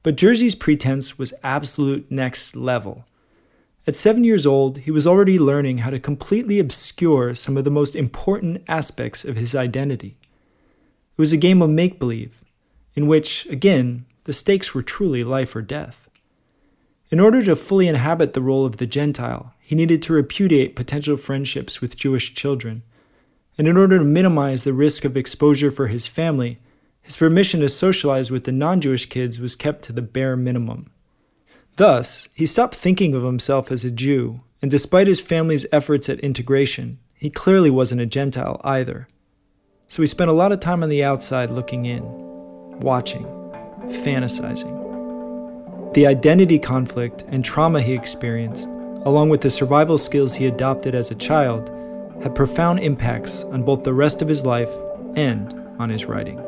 But 0.05 0.17
Jerzy's 0.17 0.53
pretense 0.53 1.17
was 1.17 1.33
absolute 1.43 2.11
next 2.11 2.55
level. 2.55 3.05
At 3.87 3.95
seven 3.95 4.23
years 4.23 4.45
old, 4.45 4.77
he 4.77 4.91
was 4.91 5.07
already 5.07 5.39
learning 5.39 5.79
how 5.79 5.89
to 5.89 5.99
completely 5.99 6.59
obscure 6.59 7.33
some 7.33 7.57
of 7.57 7.63
the 7.63 7.71
most 7.71 7.95
important 7.95 8.63
aspects 8.67 9.25
of 9.25 9.35
his 9.35 9.55
identity. 9.55 10.15
It 11.17 11.17
was 11.17 11.33
a 11.33 11.37
game 11.37 11.59
of 11.59 11.71
make 11.71 11.97
believe, 11.97 12.43
in 12.93 13.07
which, 13.07 13.47
again, 13.47 14.05
the 14.25 14.31
stakes 14.31 14.75
were 14.75 14.83
truly 14.83 15.23
life 15.23 15.55
or 15.55 15.63
death. 15.63 16.07
In 17.09 17.19
order 17.19 17.43
to 17.43 17.55
fully 17.55 17.87
inhabit 17.87 18.33
the 18.33 18.43
role 18.43 18.63
of 18.63 18.77
the 18.77 18.85
Gentile, 18.85 19.55
he 19.59 19.73
needed 19.73 20.03
to 20.03 20.13
repudiate 20.13 20.75
potential 20.75 21.17
friendships 21.17 21.81
with 21.81 21.97
Jewish 21.97 22.35
children. 22.35 22.83
And 23.57 23.67
in 23.67 23.75
order 23.75 23.97
to 23.97 24.05
minimize 24.05 24.65
the 24.65 24.73
risk 24.73 25.03
of 25.03 25.17
exposure 25.17 25.71
for 25.71 25.87
his 25.87 26.05
family, 26.05 26.59
his 27.05 27.17
permission 27.17 27.59
to 27.59 27.69
socialize 27.69 28.31
with 28.31 28.45
the 28.45 28.51
non 28.51 28.81
Jewish 28.81 29.05
kids 29.05 29.39
was 29.39 29.55
kept 29.55 29.83
to 29.83 29.93
the 29.93 30.01
bare 30.01 30.35
minimum. 30.35 30.89
Thus, 31.75 32.27
he 32.33 32.47
stopped 32.47 32.73
thinking 32.73 33.13
of 33.13 33.21
himself 33.21 33.71
as 33.71 33.85
a 33.85 33.91
Jew, 33.91 34.41
and 34.59 34.71
despite 34.71 35.05
his 35.05 35.21
family's 35.21 35.67
efforts 35.71 36.09
at 36.09 36.19
integration, 36.21 36.97
he 37.13 37.29
clearly 37.29 37.69
wasn't 37.69 38.01
a 38.01 38.07
Gentile 38.07 38.59
either. 38.63 39.07
So 39.87 40.01
he 40.01 40.07
spent 40.07 40.31
a 40.31 40.33
lot 40.33 40.51
of 40.51 40.59
time 40.59 40.81
on 40.81 40.89
the 40.89 41.03
outside 41.03 41.51
looking 41.51 41.85
in, 41.85 42.03
watching, 42.79 43.25
fantasizing. 43.89 44.73
The 45.93 46.07
identity 46.07 46.57
conflict 46.57 47.23
and 47.27 47.45
trauma 47.45 47.81
he 47.81 47.93
experienced, 47.93 48.67
along 49.03 49.29
with 49.29 49.41
the 49.41 49.51
survival 49.51 49.99
skills 49.99 50.33
he 50.33 50.47
adopted 50.47 50.95
as 50.95 51.11
a 51.11 51.15
child, 51.15 51.69
had 52.23 52.33
profound 52.33 52.79
impacts 52.79 53.43
on 53.43 53.61
both 53.61 53.83
the 53.83 53.93
rest 53.93 54.23
of 54.23 54.27
his 54.27 54.43
life 54.43 54.75
and 55.15 55.53
on 55.77 55.91
his 55.91 56.05
writing. 56.05 56.44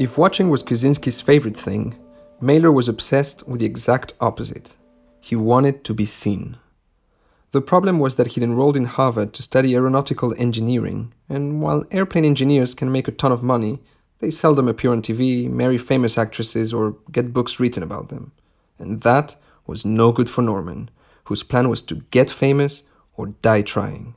If 0.00 0.16
watching 0.16 0.48
was 0.48 0.62
Kosinski's 0.62 1.20
favorite 1.20 1.58
thing, 1.58 1.94
Mailer 2.40 2.72
was 2.72 2.88
obsessed 2.88 3.46
with 3.46 3.60
the 3.60 3.66
exact 3.66 4.14
opposite. 4.18 4.74
He 5.20 5.36
wanted 5.36 5.84
to 5.84 5.92
be 5.92 6.06
seen. 6.06 6.56
The 7.50 7.60
problem 7.60 7.98
was 7.98 8.14
that 8.14 8.28
he'd 8.28 8.42
enrolled 8.42 8.78
in 8.78 8.86
Harvard 8.86 9.34
to 9.34 9.42
study 9.42 9.74
aeronautical 9.74 10.34
engineering, 10.38 11.12
and 11.28 11.60
while 11.60 11.84
airplane 11.90 12.24
engineers 12.24 12.72
can 12.72 12.90
make 12.90 13.08
a 13.08 13.12
ton 13.12 13.30
of 13.30 13.42
money, 13.42 13.80
they 14.20 14.30
seldom 14.30 14.68
appear 14.68 14.90
on 14.90 15.02
TV, 15.02 15.50
marry 15.50 15.76
famous 15.76 16.16
actresses, 16.16 16.72
or 16.72 16.96
get 17.12 17.34
books 17.34 17.60
written 17.60 17.82
about 17.82 18.08
them. 18.08 18.32
And 18.78 19.02
that 19.02 19.36
was 19.66 19.84
no 19.84 20.12
good 20.12 20.30
for 20.30 20.40
Norman, 20.40 20.88
whose 21.24 21.42
plan 21.42 21.68
was 21.68 21.82
to 21.82 21.96
get 22.10 22.30
famous 22.30 22.84
or 23.18 23.34
die 23.42 23.60
trying 23.60 24.14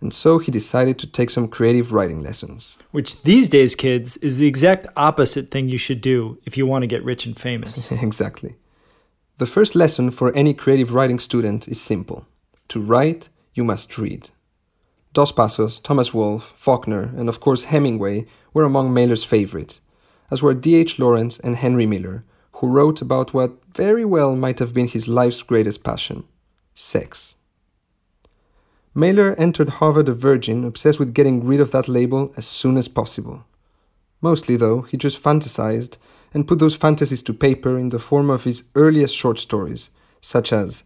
and 0.00 0.14
so 0.14 0.38
he 0.38 0.50
decided 0.50 0.98
to 0.98 1.06
take 1.06 1.30
some 1.30 1.48
creative 1.48 1.92
writing 1.92 2.22
lessons. 2.22 2.78
Which 2.90 3.22
these 3.22 3.48
days, 3.48 3.74
kids, 3.74 4.16
is 4.18 4.38
the 4.38 4.46
exact 4.46 4.86
opposite 4.96 5.50
thing 5.50 5.68
you 5.68 5.78
should 5.78 6.00
do 6.00 6.38
if 6.44 6.56
you 6.56 6.66
want 6.66 6.82
to 6.82 6.86
get 6.86 7.04
rich 7.04 7.26
and 7.26 7.38
famous. 7.38 7.90
exactly. 8.02 8.56
The 9.38 9.46
first 9.46 9.74
lesson 9.74 10.10
for 10.10 10.34
any 10.34 10.54
creative 10.54 10.92
writing 10.92 11.18
student 11.18 11.68
is 11.68 11.80
simple 11.80 12.26
to 12.68 12.80
write, 12.80 13.28
you 13.54 13.64
must 13.64 13.98
read. 13.98 14.30
Dos 15.12 15.32
Passos, 15.32 15.80
Thomas 15.80 16.14
Wolfe, 16.14 16.52
Faulkner, 16.56 17.12
and 17.16 17.28
of 17.28 17.40
course 17.40 17.64
Hemingway 17.64 18.26
were 18.54 18.64
among 18.64 18.94
Mailer's 18.94 19.24
favorites, 19.24 19.80
as 20.30 20.40
were 20.40 20.54
D.H. 20.54 21.00
Lawrence 21.00 21.40
and 21.40 21.56
Henry 21.56 21.84
Miller, 21.84 22.24
who 22.52 22.68
wrote 22.68 23.02
about 23.02 23.34
what 23.34 23.56
very 23.74 24.04
well 24.04 24.36
might 24.36 24.60
have 24.60 24.72
been 24.72 24.86
his 24.86 25.08
life's 25.08 25.42
greatest 25.42 25.82
passion 25.82 26.24
sex. 26.74 27.36
Mailer 28.94 29.34
entered 29.38 29.68
Harvard 29.68 30.08
a 30.08 30.14
virgin, 30.14 30.64
obsessed 30.64 30.98
with 30.98 31.14
getting 31.14 31.46
rid 31.46 31.60
of 31.60 31.70
that 31.70 31.86
label 31.86 32.32
as 32.36 32.46
soon 32.46 32.76
as 32.76 32.88
possible. 32.88 33.44
Mostly, 34.20 34.56
though, 34.56 34.82
he 34.82 34.96
just 34.96 35.22
fantasized 35.22 35.96
and 36.34 36.46
put 36.46 36.58
those 36.58 36.74
fantasies 36.76 37.22
to 37.22 37.32
paper 37.32 37.78
in 37.78 37.90
the 37.90 38.00
form 38.00 38.30
of 38.30 38.44
his 38.44 38.64
earliest 38.74 39.16
short 39.16 39.38
stories, 39.38 39.90
such 40.20 40.52
as 40.52 40.82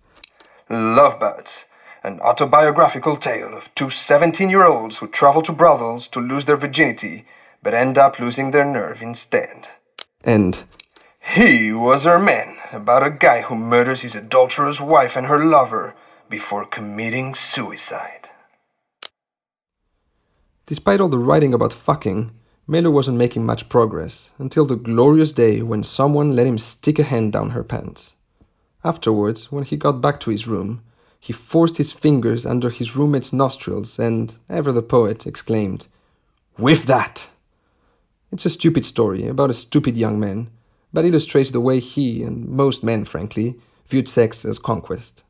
Lovebirds, 0.69 1.65
an 2.03 2.21
autobiographical 2.21 3.17
tale 3.17 3.57
of 3.57 3.69
two 3.75 3.89
17 3.89 4.51
year 4.51 4.67
olds 4.67 4.99
who 4.99 5.09
travel 5.09 5.43
to 5.43 5.53
brothels 5.53 6.07
to 6.09 6.21
lose 6.21 6.45
their 6.45 6.57
virginity, 6.57 7.25
but 7.63 7.75
end 7.75 7.97
up 7.97 8.19
losing 8.19 8.51
their 8.51 8.65
nerve 8.67 9.01
instead. 9.01 9.69
And 10.23 10.65
He 11.35 11.73
Was 11.73 12.05
Her 12.05 12.19
Man, 12.19 12.57
about 12.71 13.07
a 13.07 13.11
guy 13.11 13.43
who 13.43 13.55
murders 13.55 14.03
his 14.03 14.15
adulterous 14.15 14.79
wife 14.79 15.17
and 15.17 15.27
her 15.27 15.43
lover 15.43 15.95
before 16.29 16.65
committing 16.65 17.35
suicide. 17.35 18.29
Despite 20.67 21.01
all 21.01 21.09
the 21.09 21.19
writing 21.19 21.53
about 21.53 21.73
fucking, 21.73 22.33
Mailer 22.67 22.91
wasn't 22.91 23.19
making 23.19 23.45
much 23.45 23.69
progress 23.69 24.33
until 24.39 24.65
the 24.65 24.77
glorious 24.77 25.33
day 25.33 25.61
when 25.61 25.83
someone 25.83 26.35
let 26.35 26.47
him 26.47 26.59
stick 26.59 26.99
a 26.99 27.03
hand 27.03 27.33
down 27.33 27.51
her 27.51 27.63
pants. 27.63 28.15
Afterwards, 28.83 29.53
when 29.53 29.65
he 29.65 29.77
got 29.77 30.01
back 30.01 30.19
to 30.21 30.31
his 30.31 30.47
room, 30.47 30.83
he 31.21 31.33
forced 31.33 31.77
his 31.77 31.93
fingers 31.93 32.47
under 32.47 32.71
his 32.71 32.97
roommate's 32.97 33.33
nostrils 33.33 33.99
and, 33.99 34.37
ever 34.49 34.73
the 34.73 34.83
poet, 34.83 35.27
exclaimed, 35.27 35.89
With 36.59 36.85
that! 36.85 37.29
It's 38.31 38.47
a 38.47 38.51
stupid 38.51 38.85
story 38.85 39.27
about 39.27 39.51
a 39.51 39.55
stupid 39.55 39.97
young 39.97 40.19
man, 40.19 40.51
but 40.93 41.05
illustrates 41.05 41.51
the 41.51 41.61
way 41.61 41.81
he, 41.81 42.23
and 42.23 42.49
most 42.49 42.83
men 42.83 43.05
frankly, 43.05 43.57
viewed 43.89 44.09
sex 44.09 44.45
as 44.45 44.59
conquest. 44.59 45.25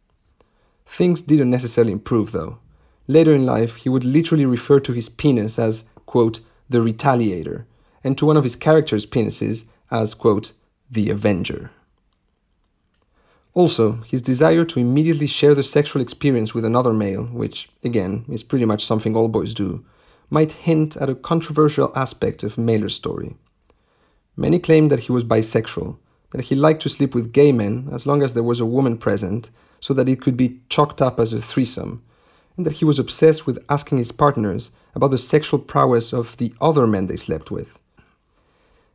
Things 0.87 1.23
didn't 1.23 1.51
necessarily 1.51 1.92
improve, 1.92 2.33
though. 2.33 2.59
Later 3.07 3.33
in 3.33 3.44
life, 3.44 3.77
he 3.77 3.88
would 3.88 4.05
literally 4.05 4.47
refer 4.47 4.81
to 4.81 4.92
his 4.92 5.09
penis 5.09 5.59
as, 5.59 5.85
quote, 6.07 6.40
the 6.68 6.79
retaliator, 6.79 7.64
and 8.03 8.16
to 8.16 8.27
one 8.27 8.37
of 8.37 8.44
his 8.44 8.57
characters' 8.57 9.07
penises 9.07 9.64
as, 9.90 10.14
quote, 10.14 10.53
the 10.90 11.11
avenger. 11.11 11.70
Also, 13.53 13.92
his 14.07 14.20
desire 14.20 14.64
to 14.64 14.81
immediately 14.81 15.29
share 15.29 15.55
the 15.55 15.62
sexual 15.62 16.03
experience 16.03 16.55
with 16.55 16.64
another 16.64 16.92
male, 16.92 17.25
which, 17.25 17.68
again, 17.85 18.25
is 18.29 18.42
pretty 18.42 18.64
much 18.64 18.85
something 18.85 19.14
all 19.14 19.29
boys 19.29 19.55
do, 19.55 19.85
might 20.29 20.53
hint 20.53 20.97
at 20.97 21.09
a 21.09 21.14
controversial 21.14 21.92
aspect 21.94 22.42
of 22.42 22.59
Mailer's 22.59 22.94
story. 22.94 23.37
Many 24.37 24.59
claim 24.59 24.88
that 24.88 25.01
he 25.01 25.12
was 25.12 25.23
bisexual, 25.23 25.99
that 26.33 26.47
he 26.47 26.57
liked 26.57 26.83
to 26.83 26.88
sleep 26.88 27.14
with 27.14 27.33
gay 27.33 27.53
men 27.53 27.88
as 27.92 28.07
long 28.07 28.23
as 28.23 28.35
there 28.35 28.42
was 28.42 28.59
a 28.59 28.66
woman 28.66 28.99
present, 28.99 29.51
so 29.85 29.92
that 29.92 30.09
it 30.09 30.23
could 30.23 30.35
be 30.35 30.61
chalked 30.70 31.03
up 31.03 31.20
as 31.20 31.35
a 31.35 31.42
threesome, 31.42 32.03
and 32.57 32.64
that 32.64 32.77
he 32.77 32.87
was 32.87 32.99
obsessed 32.99 33.47
with 33.47 33.62
asking 33.68 33.99
his 33.99 34.12
partners 34.12 34.70
about 34.94 35.11
the 35.11 35.18
sexual 35.18 35.59
prowess 35.59 36.11
of 36.11 36.38
the 36.38 36.55
other 36.59 36.87
men 36.87 37.07
they 37.07 37.16
slept 37.16 37.51
with. 37.51 37.79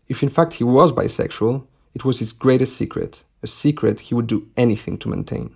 If 0.08 0.24
in 0.24 0.30
fact 0.30 0.56
he 0.56 0.64
was 0.64 0.92
bisexual, 0.92 1.68
it 1.94 2.04
was 2.04 2.18
his 2.18 2.32
greatest 2.32 2.76
secret, 2.76 3.24
a 3.44 3.46
secret 3.46 4.00
he 4.00 4.16
would 4.16 4.26
do 4.26 4.48
anything 4.58 4.98
to 4.98 5.10
maintain. 5.10 5.54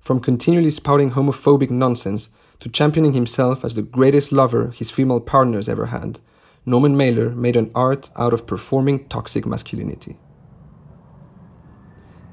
From 0.00 0.18
continually 0.18 0.72
spouting 0.72 1.12
homophobic 1.12 1.70
nonsense 1.70 2.30
to 2.58 2.68
championing 2.68 3.12
himself 3.12 3.64
as 3.64 3.76
the 3.76 3.82
greatest 3.82 4.32
lover 4.32 4.72
his 4.74 4.90
female 4.90 5.20
partners 5.20 5.68
ever 5.68 5.86
had, 5.86 6.18
Norman 6.66 6.96
Mailer 6.96 7.30
made 7.30 7.54
an 7.54 7.70
art 7.72 8.10
out 8.16 8.32
of 8.32 8.48
performing 8.48 9.06
toxic 9.06 9.46
masculinity. 9.46 10.18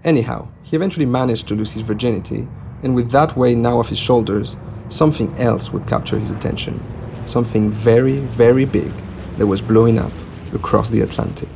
Anyhow, 0.04 0.48
he 0.70 0.76
eventually 0.76 1.06
managed 1.06 1.48
to 1.48 1.56
lose 1.56 1.72
his 1.72 1.82
virginity, 1.82 2.46
and 2.84 2.94
with 2.94 3.10
that 3.12 3.38
weight 3.38 3.58
now 3.58 3.80
off 3.80 3.88
his 3.88 3.98
shoulders, 3.98 4.58
something 4.90 5.34
else 5.40 5.72
would 5.72 5.88
capture 5.88 6.20
his 6.20 6.30
attention. 6.30 6.84
Something 7.26 7.72
very, 7.72 8.18
very 8.18 8.66
big 8.66 8.92
that 9.38 9.48
was 9.48 9.62
blowing 9.62 9.98
up 9.98 10.12
across 10.54 10.90
the 10.90 11.00
Atlantic. 11.00 11.48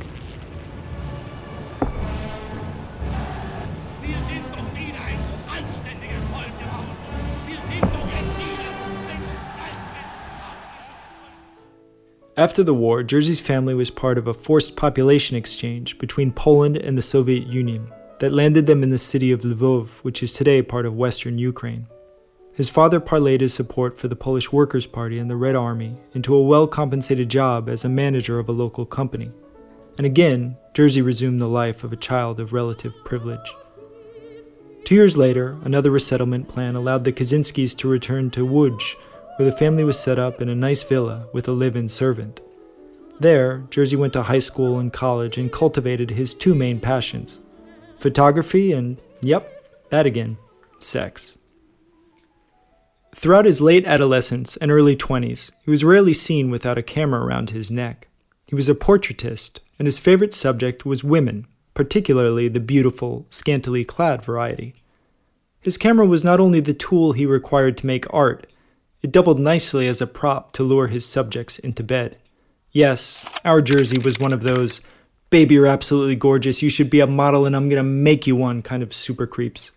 After 12.34 12.64
the 12.64 12.72
war, 12.72 13.02
Jerzy's 13.02 13.40
family 13.40 13.74
was 13.74 13.90
part 13.90 14.16
of 14.16 14.26
a 14.26 14.32
forced 14.32 14.74
population 14.74 15.36
exchange 15.36 15.98
between 15.98 16.32
Poland 16.32 16.78
and 16.78 16.96
the 16.96 17.02
Soviet 17.02 17.46
Union 17.46 17.92
that 18.22 18.32
landed 18.32 18.66
them 18.66 18.84
in 18.84 18.88
the 18.88 18.98
city 18.98 19.32
of 19.32 19.40
Lvov, 19.40 19.88
which 20.02 20.22
is 20.22 20.32
today 20.32 20.62
part 20.62 20.86
of 20.86 20.94
western 20.94 21.38
Ukraine. 21.38 21.88
His 22.54 22.68
father 22.68 23.00
parlayed 23.00 23.40
his 23.40 23.52
support 23.52 23.98
for 23.98 24.06
the 24.06 24.14
Polish 24.14 24.52
Workers' 24.52 24.86
Party 24.86 25.18
and 25.18 25.28
the 25.28 25.34
Red 25.34 25.56
Army 25.56 25.96
into 26.14 26.32
a 26.32 26.40
well 26.40 26.68
compensated 26.68 27.28
job 27.28 27.68
as 27.68 27.84
a 27.84 27.88
manager 27.88 28.38
of 28.38 28.48
a 28.48 28.52
local 28.52 28.86
company. 28.86 29.32
And 29.98 30.06
again, 30.06 30.56
Jerzy 30.72 31.04
resumed 31.04 31.40
the 31.40 31.48
life 31.48 31.82
of 31.82 31.92
a 31.92 31.96
child 31.96 32.38
of 32.38 32.52
relative 32.52 32.94
privilege. 33.04 33.56
Two 34.84 34.94
years 34.94 35.16
later, 35.16 35.56
another 35.64 35.90
resettlement 35.90 36.46
plan 36.46 36.76
allowed 36.76 37.02
the 37.02 37.12
Kosinskis 37.12 37.76
to 37.78 37.88
return 37.88 38.30
to 38.30 38.46
Łódź, 38.46 38.94
where 39.34 39.50
the 39.50 39.56
family 39.56 39.82
was 39.82 39.98
set 39.98 40.20
up 40.20 40.40
in 40.40 40.48
a 40.48 40.54
nice 40.54 40.84
villa 40.84 41.26
with 41.32 41.48
a 41.48 41.52
live 41.52 41.74
in 41.74 41.88
servant. 41.88 42.40
There, 43.18 43.64
Jerzy 43.70 43.98
went 43.98 44.12
to 44.12 44.22
high 44.22 44.38
school 44.38 44.78
and 44.78 44.92
college 44.92 45.38
and 45.38 45.50
cultivated 45.50 46.10
his 46.10 46.34
two 46.34 46.54
main 46.54 46.78
passions 46.78 47.40
photography, 48.02 48.72
and 48.72 49.00
yep, 49.22 49.64
that 49.90 50.04
again, 50.04 50.36
sex. 50.80 51.38
Throughout 53.14 53.44
his 53.44 53.60
late 53.60 53.86
adolescence 53.86 54.56
and 54.56 54.70
early 54.70 54.96
20s, 54.96 55.52
he 55.64 55.70
was 55.70 55.84
rarely 55.84 56.12
seen 56.12 56.50
without 56.50 56.78
a 56.78 56.82
camera 56.82 57.24
around 57.24 57.50
his 57.50 57.70
neck. 57.70 58.08
He 58.46 58.54
was 58.54 58.68
a 58.68 58.74
portraitist, 58.74 59.60
and 59.78 59.86
his 59.86 59.98
favorite 59.98 60.34
subject 60.34 60.84
was 60.84 61.04
women, 61.04 61.46
particularly 61.74 62.48
the 62.48 62.60
beautiful, 62.60 63.26
scantily 63.30 63.84
clad 63.84 64.22
variety. 64.22 64.74
His 65.60 65.78
camera 65.78 66.06
was 66.06 66.24
not 66.24 66.40
only 66.40 66.60
the 66.60 66.74
tool 66.74 67.12
he 67.12 67.24
required 67.24 67.76
to 67.78 67.86
make 67.86 68.12
art, 68.12 68.46
it 69.02 69.12
doubled 69.12 69.38
nicely 69.38 69.86
as 69.86 70.00
a 70.00 70.06
prop 70.06 70.52
to 70.52 70.62
lure 70.62 70.88
his 70.88 71.06
subjects 71.06 71.58
into 71.58 71.82
bed. 71.82 72.16
Yes, 72.72 73.40
our 73.44 73.62
Jerzy 73.62 74.04
was 74.04 74.18
one 74.18 74.32
of 74.32 74.42
those, 74.42 74.80
baby, 75.32 75.54
you're 75.54 75.66
absolutely 75.66 76.14
gorgeous, 76.14 76.60
you 76.60 76.68
should 76.68 76.90
be 76.90 77.00
a 77.00 77.06
model 77.06 77.46
and 77.46 77.56
I'm 77.56 77.70
gonna 77.70 77.82
make 77.82 78.26
you 78.26 78.36
one 78.36 78.60
kind 78.60 78.82
of 78.82 78.92
super 78.92 79.26
creeps. 79.26 79.72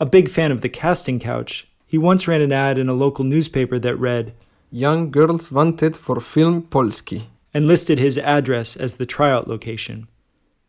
A 0.00 0.04
big 0.04 0.28
fan 0.28 0.50
of 0.50 0.60
the 0.60 0.68
casting 0.68 1.20
couch, 1.20 1.68
he 1.86 1.96
once 1.96 2.26
ran 2.26 2.40
an 2.40 2.52
ad 2.52 2.78
in 2.78 2.88
a 2.88 2.92
local 2.92 3.24
newspaper 3.24 3.78
that 3.78 3.94
read, 3.94 4.34
Young 4.72 5.12
girls 5.12 5.52
wanted 5.52 5.96
for 5.96 6.20
film 6.20 6.62
Polski. 6.62 7.28
and 7.54 7.68
listed 7.68 8.00
his 8.00 8.18
address 8.18 8.76
as 8.76 8.96
the 8.96 9.06
tryout 9.06 9.46
location. 9.46 10.08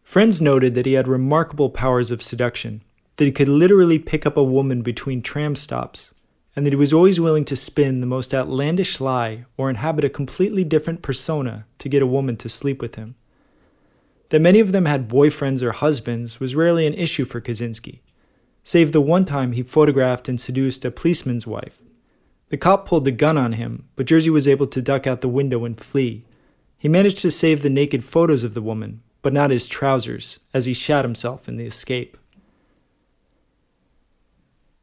Friends 0.04 0.39
noted 0.39 0.76
that 0.76 0.86
he 0.86 0.94
had 0.94 1.08
remarkable 1.08 1.72
powers 1.72 2.12
of 2.12 2.22
seduction, 2.22 2.84
that 3.18 3.26
he 3.26 3.32
could 3.32 3.50
literally 3.50 3.98
pick 4.00 4.28
up 4.28 4.38
a 4.38 4.44
woman 4.44 4.84
between 4.84 5.24
tram 5.24 5.56
stops, 5.56 6.13
and 6.56 6.65
that 6.65 6.74
he 6.74 6.78
was 6.78 6.94
always 6.94 7.20
willing 7.20 7.46
to 7.46 7.56
spin 7.56 8.00
the 8.00 8.08
most 8.08 8.34
outlandish 8.34 9.02
lie 9.02 9.46
or 9.58 9.72
inhabit 9.72 10.06
a 10.06 10.10
completely 10.10 10.63
different 10.63 11.02
persona 11.02 11.65
to 11.80 11.89
get 11.89 12.04
a 12.04 12.08
woman 12.08 12.38
to 12.38 12.48
sleep 12.48 12.80
with 12.80 12.94
him. 12.94 13.15
That 14.30 14.42
many 14.42 14.60
of 14.60 14.72
them 14.72 14.86
had 14.86 15.10
boyfriends 15.10 15.63
or 15.63 15.72
husbands 15.72 16.39
was 16.39 16.56
rarely 16.56 16.86
an 16.86 16.94
issue 16.94 17.26
for 17.26 17.42
Kosinski, 17.42 18.00
save 18.63 18.92
the 18.92 19.02
one 19.02 19.26
time 19.26 19.54
he 19.54 19.63
photographed 19.63 20.30
and 20.30 20.39
seduced 20.39 20.86
a 20.86 20.92
policeman's 20.92 21.48
wife. 21.48 21.82
The 22.50 22.58
cop 22.58 22.88
pulled 22.88 23.06
the 23.06 23.12
gun 23.12 23.38
on 23.38 23.54
him, 23.54 23.88
but 23.96 24.06
Jerzy 24.06 24.30
was 24.30 24.48
able 24.48 24.68
to 24.68 24.82
duck 24.82 25.08
out 25.08 25.22
the 25.22 25.28
window 25.28 25.65
and 25.65 25.78
flee. 25.78 26.26
He 26.78 26.88
managed 26.88 27.20
to 27.20 27.32
save 27.32 27.62
the 27.62 27.70
naked 27.70 28.04
photos 28.04 28.44
of 28.44 28.54
the 28.54 28.62
woman, 28.62 29.02
but 29.22 29.34
not 29.34 29.52
his 29.52 29.68
trousers, 29.68 30.39
as 30.54 30.65
he 30.65 30.74
shot 30.74 31.06
himself 31.06 31.48
in 31.48 31.58
the 31.58 31.65
escape. 31.65 32.18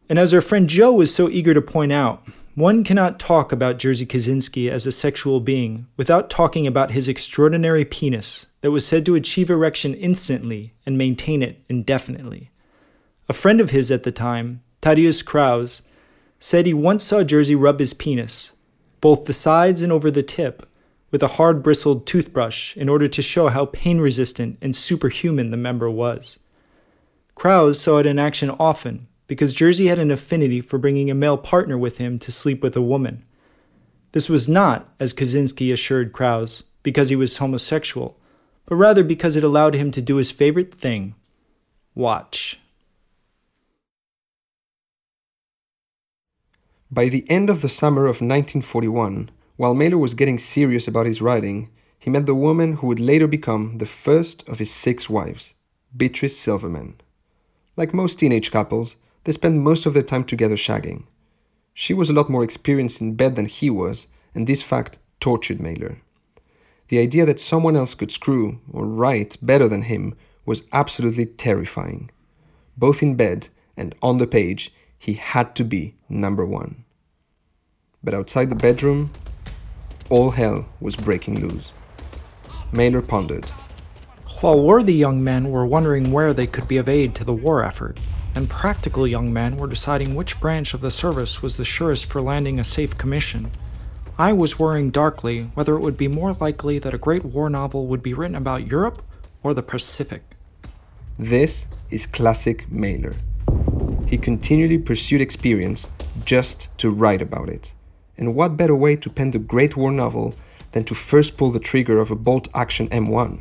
And 0.09 0.19
as 0.19 0.33
our 0.33 0.41
friend 0.41 0.69
Joe 0.69 0.93
was 0.93 1.15
so 1.15 1.29
eager 1.29 1.55
to 1.55 1.63
point 1.63 1.93
out, 1.93 2.23
one 2.57 2.83
cannot 2.83 3.19
talk 3.19 3.53
about 3.53 3.79
Jerzy 3.79 4.07
Kosinski 4.07 4.71
as 4.71 4.87
a 4.87 4.93
sexual 4.93 5.41
being 5.41 5.89
without 5.99 6.31
talking 6.31 6.67
about 6.67 6.93
his 6.93 7.07
extraordinary 7.07 7.85
penis 7.85 8.47
that 8.63 8.71
was 8.71 8.87
said 8.87 9.05
to 9.05 9.15
achieve 9.15 9.51
erection 9.51 9.93
instantly 9.93 10.73
and 10.87 10.97
maintain 10.97 11.43
it 11.43 11.63
indefinitely. 11.69 12.51
A 13.29 13.35
friend 13.35 13.61
of 13.61 13.73
his 13.73 13.91
at 13.91 14.05
the 14.05 14.11
time, 14.11 14.63
Tadeusz 14.81 15.23
Kraus, 15.23 15.83
said 16.41 16.65
he 16.65 16.73
once 16.73 17.05
saw 17.05 17.23
Jerzy 17.23 17.55
rub 17.61 17.79
his 17.79 17.93
penis, 17.93 18.53
both 19.03 19.27
the 19.27 19.35
sides 19.35 19.83
and 19.83 19.93
over 19.93 20.11
the 20.11 20.23
tip, 20.23 20.67
with 21.11 21.23
a 21.23 21.37
hard 21.37 21.63
bristled 21.63 22.07
toothbrush 22.07 22.75
in 22.75 22.89
order 22.89 23.07
to 23.07 23.21
show 23.21 23.49
how 23.49 23.67
pain 23.67 23.99
resistant 23.99 24.57
and 24.63 24.75
superhuman 24.75 25.51
the 25.51 25.59
member 25.59 25.91
was. 25.91 26.39
Kraus 27.35 27.79
saw 27.79 27.99
it 27.99 28.07
in 28.07 28.19
action 28.19 28.49
often 28.59 29.09
because 29.27 29.55
Jerzy 29.55 29.89
had 29.89 29.99
an 29.99 30.11
affinity 30.11 30.61
for 30.61 30.79
bringing 30.79 31.11
a 31.11 31.15
male 31.15 31.37
partner 31.37 31.77
with 31.77 31.99
him 31.99 32.19
to 32.21 32.33
sleep 32.33 32.63
with 32.63 32.77
a 32.77 32.83
woman. 32.83 33.25
This 34.13 34.29
was 34.29 34.49
not, 34.49 34.89
as 35.01 35.13
Kosinski 35.13 35.73
assured 35.73 36.13
Kraus, 36.13 36.65
because 36.83 37.09
he 37.09 37.17
was 37.17 37.37
homosexual, 37.37 38.17
but 38.67 38.77
rather 38.77 39.03
because 39.03 39.37
it 39.37 39.45
allowed 39.45 39.75
him 39.75 39.91
to 39.91 40.01
do 40.01 40.17
his 40.17 40.31
favorite 40.31 40.75
thing 40.75 41.15
watch. 41.95 42.61
By 46.91 47.09
the 47.09 47.29
end 47.29 47.51
of 47.51 47.63
the 47.63 47.69
summer 47.69 48.03
of 48.03 48.21
1941, 48.21 49.31
while 49.57 49.75
Mailer 49.75 49.99
was 49.99 50.15
getting 50.15 50.39
serious 50.39 50.87
about 50.87 51.07
his 51.07 51.21
writing, 51.21 51.71
he 51.99 52.11
met 52.11 52.27
the 52.27 52.35
woman 52.35 52.75
who 52.75 52.87
would 52.87 53.01
later 53.01 53.27
become 53.27 53.79
the 53.79 53.87
first 53.87 54.47
of 54.49 54.59
his 54.59 54.71
six 54.71 55.11
wives, 55.11 55.55
Beatrice 55.97 56.39
Silverman. 56.39 57.01
Like 57.77 57.93
most 57.93 58.21
teenage 58.21 58.53
couples, 58.53 58.97
they 59.27 59.33
spent 59.33 59.57
most 59.57 59.87
of 59.87 59.93
their 59.93 60.05
time 60.05 60.23
together 60.23 60.55
shagging. 60.55 61.03
She 61.75 61.93
was 61.93 62.09
a 62.09 62.13
lot 62.13 62.31
more 62.31 62.45
experienced 62.45 63.01
in 63.01 63.17
bed 63.17 63.35
than 63.35 63.47
he 63.47 63.69
was, 63.69 64.07
and 64.37 64.47
this 64.47 64.63
fact 64.63 65.01
tortured 65.19 65.61
Mailer. 65.61 65.99
The 66.89 67.01
idea 67.01 67.27
that 67.27 67.41
someone 67.41 67.75
else 67.75 67.93
could 67.95 68.13
screw 68.13 68.61
or 68.73 68.87
write 68.87 69.37
better 69.43 69.67
than 69.67 69.83
him 69.83 70.15
was 70.45 70.63
absolutely 70.73 71.27
terrifying. 71.27 72.13
Both 72.77 73.03
in 73.03 73.17
bed 73.17 73.49
and 73.77 73.97
on 74.01 74.19
the 74.19 74.29
page, 74.29 74.73
he 74.97 75.15
had 75.15 75.57
to 75.57 75.65
be 75.65 75.97
number 76.09 76.47
one. 76.47 76.85
But 78.05 78.15
outside 78.15 78.49
the 78.49 78.55
bedroom, 78.55 79.11
all 80.09 80.31
hell 80.31 80.67
was 80.79 80.95
breaking 80.95 81.41
loose. 81.41 81.73
Mailer 82.71 83.03
pondered. 83.03 83.51
While 84.41 84.63
worthy 84.63 84.95
young 84.95 85.25
men 85.25 85.51
were 85.51 85.67
wondering 85.67 86.13
where 86.13 86.33
they 86.33 86.47
could 86.47 86.69
be 86.69 86.77
of 86.77 86.89
aid 86.89 87.17
to 87.17 87.25
the 87.25 87.33
war 87.33 87.65
effort, 87.65 87.99
and 88.37 88.51
practical 88.51 89.07
young 89.07 89.33
men 89.33 89.57
were 89.57 89.67
deciding 89.67 90.15
which 90.15 90.39
branch 90.39 90.75
of 90.75 90.83
the 90.83 90.91
service 90.91 91.41
was 91.41 91.57
the 91.57 91.65
surest 91.65 92.05
for 92.05 92.21
landing 92.21 92.61
a 92.61 92.65
safe 92.65 92.97
commission, 92.99 93.51
I 94.19 94.35
was 94.35 94.59
worrying 94.59 94.91
darkly 94.91 95.45
whether 95.55 95.75
it 95.75 95.81
would 95.81 95.97
be 95.97 96.07
more 96.07 96.35
likely 96.35 96.79
that 96.79 96.93
a 96.93 96.99
great 96.99 97.25
war 97.25 97.49
novel 97.49 97.87
would 97.87 98.03
be 98.03 98.13
written 98.13 98.37
about 98.37 98.71
Europe 98.71 99.03
or 99.43 99.55
the 99.55 99.63
Pacific. 99.63 100.23
This 101.19 101.67
is 101.91 102.05
classic 102.07 102.71
Mailer. 102.71 103.15
He 104.07 104.19
continually 104.19 104.79
pursued 104.79 105.23
experience 105.23 105.91
just 106.23 106.69
to 106.77 106.91
write 106.91 107.23
about 107.23 107.49
it. 107.49 107.73
And 108.19 108.35
what 108.35 108.59
better 108.59 108.77
way 108.77 108.97
to 108.97 109.09
pen 109.09 109.31
the 109.31 109.39
great 109.39 109.79
war 109.79 109.91
novel 109.91 110.35
than 110.73 110.85
to 110.85 110.95
first 110.95 111.39
pull 111.39 111.53
the 111.53 111.59
trigger 111.59 111.99
of 112.01 112.11
a 112.11 112.17
bolt 112.17 112.49
action 112.55 112.91
M1? 112.91 113.41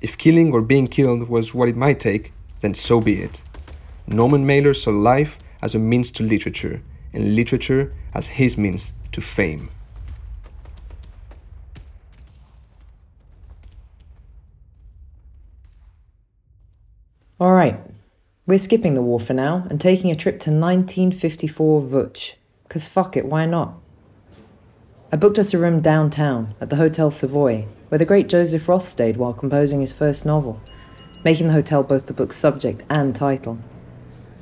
If 0.00 0.18
killing 0.18 0.52
or 0.52 0.62
being 0.62 0.88
killed 0.88 1.28
was 1.28 1.54
what 1.54 1.68
it 1.68 1.76
might 1.76 2.00
take, 2.00 2.32
then 2.60 2.74
so 2.74 3.00
be 3.00 3.22
it. 3.22 3.44
Norman 4.12 4.44
Mailer 4.44 4.74
saw 4.74 4.90
life 4.90 5.38
as 5.62 5.74
a 5.74 5.78
means 5.78 6.10
to 6.12 6.24
literature, 6.24 6.82
and 7.12 7.36
literature 7.36 7.92
as 8.12 8.26
his 8.26 8.58
means 8.58 8.92
to 9.12 9.20
fame. 9.20 9.70
All 17.38 17.52
right, 17.52 17.80
we're 18.46 18.58
skipping 18.58 18.94
the 18.94 19.00
war 19.00 19.20
for 19.20 19.32
now 19.32 19.66
and 19.70 19.80
taking 19.80 20.10
a 20.10 20.16
trip 20.16 20.40
to 20.40 20.50
1954 20.50 21.82
Łódź. 21.82 22.34
Because 22.64 22.88
fuck 22.88 23.16
it, 23.16 23.26
why 23.26 23.46
not? 23.46 23.74
I 25.12 25.16
booked 25.16 25.38
us 25.38 25.54
a 25.54 25.58
room 25.58 25.80
downtown 25.80 26.54
at 26.60 26.68
the 26.68 26.76
Hotel 26.76 27.10
Savoy, 27.10 27.66
where 27.88 27.98
the 27.98 28.04
great 28.04 28.28
Joseph 28.28 28.68
Roth 28.68 28.86
stayed 28.86 29.16
while 29.16 29.32
composing 29.32 29.80
his 29.80 29.92
first 29.92 30.26
novel, 30.26 30.60
making 31.24 31.46
the 31.46 31.52
hotel 31.52 31.82
both 31.82 32.06
the 32.06 32.12
book's 32.12 32.36
subject 32.36 32.82
and 32.90 33.14
title. 33.14 33.58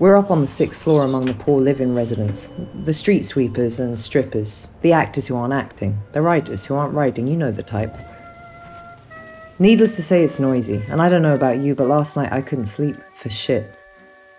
We're 0.00 0.16
up 0.16 0.30
on 0.30 0.40
the 0.40 0.46
sixth 0.46 0.80
floor 0.80 1.02
among 1.02 1.26
the 1.26 1.34
poor 1.34 1.60
living 1.60 1.92
residents, 1.92 2.50
the 2.84 2.92
street 2.92 3.24
sweepers 3.24 3.80
and 3.80 3.98
strippers, 3.98 4.68
the 4.80 4.92
actors 4.92 5.26
who 5.26 5.34
aren't 5.34 5.54
acting, 5.54 5.98
the 6.12 6.22
writers 6.22 6.64
who 6.64 6.76
aren't 6.76 6.94
writing, 6.94 7.26
you 7.26 7.36
know 7.36 7.50
the 7.50 7.64
type. 7.64 7.96
Needless 9.58 9.96
to 9.96 10.02
say, 10.04 10.22
it's 10.22 10.38
noisy, 10.38 10.84
and 10.88 11.02
I 11.02 11.08
don't 11.08 11.22
know 11.22 11.34
about 11.34 11.58
you, 11.58 11.74
but 11.74 11.88
last 11.88 12.16
night 12.16 12.32
I 12.32 12.42
couldn't 12.42 12.66
sleep 12.66 12.94
for 13.12 13.28
shit. 13.28 13.74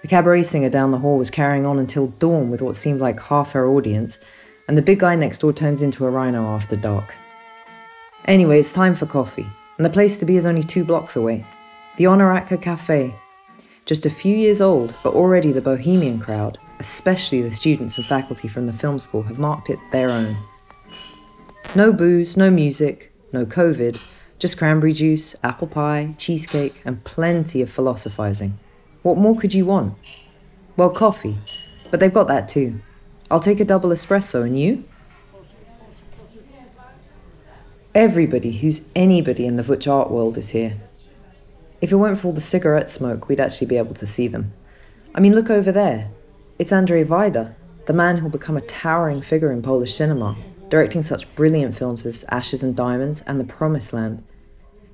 The 0.01 0.07
cabaret 0.07 0.43
singer 0.43 0.69
down 0.69 0.91
the 0.91 0.97
hall 0.97 1.17
was 1.17 1.29
carrying 1.29 1.65
on 1.65 1.77
until 1.77 2.07
dawn 2.07 2.49
with 2.49 2.61
what 2.61 2.77
seemed 2.77 3.01
like 3.01 3.19
half 3.19 3.51
her 3.51 3.67
audience, 3.67 4.21
and 4.69 4.77
the 4.77 4.81
big 4.81 4.99
guy 4.99 5.15
next 5.15 5.39
door 5.39 5.51
turns 5.51 5.81
into 5.81 6.05
a 6.05 6.09
rhino 6.09 6.45
after 6.45 6.77
dark. 6.77 7.15
Anyway, 8.23 8.61
it's 8.61 8.71
time 8.71 8.95
for 8.95 9.07
coffee, 9.07 9.47
and 9.75 9.85
the 9.85 9.89
place 9.89 10.17
to 10.19 10.25
be 10.25 10.37
is 10.37 10.45
only 10.45 10.63
two 10.63 10.85
blocks 10.85 11.17
away 11.17 11.45
the 11.97 12.05
Honoratka 12.05 12.61
Cafe. 12.61 13.13
Just 13.89 14.05
a 14.05 14.11
few 14.11 14.37
years 14.37 14.61
old, 14.61 14.93
but 15.03 15.15
already 15.15 15.51
the 15.51 15.61
bohemian 15.61 16.19
crowd, 16.19 16.59
especially 16.79 17.41
the 17.41 17.49
students 17.49 17.97
and 17.97 18.05
faculty 18.05 18.47
from 18.47 18.67
the 18.67 18.71
film 18.71 18.99
school, 18.99 19.23
have 19.23 19.39
marked 19.39 19.67
it 19.67 19.79
their 19.91 20.11
own. 20.11 20.37
No 21.73 21.91
booze, 21.91 22.37
no 22.37 22.51
music, 22.51 23.11
no 23.33 23.47
COVID, 23.47 23.99
just 24.37 24.59
cranberry 24.59 24.93
juice, 24.93 25.35
apple 25.41 25.65
pie, 25.65 26.13
cheesecake, 26.19 26.79
and 26.85 27.03
plenty 27.03 27.63
of 27.63 27.69
philosophizing. 27.71 28.59
What 29.01 29.17
more 29.17 29.35
could 29.35 29.55
you 29.55 29.65
want? 29.65 29.95
Well, 30.77 30.91
coffee, 30.91 31.39
but 31.89 31.99
they've 31.99 32.13
got 32.13 32.27
that 32.27 32.47
too. 32.47 32.81
I'll 33.31 33.39
take 33.39 33.59
a 33.59 33.65
double 33.65 33.89
espresso, 33.89 34.45
and 34.45 34.55
you? 34.59 34.83
Everybody 37.95 38.51
who's 38.51 38.81
anybody 38.95 39.47
in 39.47 39.55
the 39.55 39.63
Łódź 39.63 39.91
art 39.91 40.11
world 40.11 40.37
is 40.37 40.49
here. 40.49 40.77
If 41.81 41.93
it 41.93 41.95
weren't 41.95 42.19
for 42.19 42.27
all 42.27 42.33
the 42.33 42.41
cigarette 42.41 42.89
smoke, 42.89 43.29
we'd 43.29 43.39
actually 43.39 43.67
be 43.67 43.77
able 43.77 43.95
to 43.95 44.07
see 44.07 44.27
them. 44.27 44.51
I 45.15 45.21
mean, 45.21 45.33
look 45.33 45.49
over 45.49 45.71
there. 45.71 46.11
It's 46.57 46.71
Andrzej 46.71 47.05
Wajda, 47.05 47.55
the 47.85 47.93
man 47.93 48.17
who'll 48.17 48.29
become 48.29 48.57
a 48.57 48.61
towering 48.61 49.21
figure 49.21 49.51
in 49.51 49.61
Polish 49.61 49.95
cinema, 49.95 50.35
directing 50.67 51.01
such 51.01 51.33
brilliant 51.35 51.77
films 51.77 52.05
as 52.05 52.25
Ashes 52.29 52.63
and 52.63 52.75
Diamonds 52.75 53.21
and 53.25 53.39
The 53.39 53.45
Promised 53.45 53.93
Land. 53.93 54.23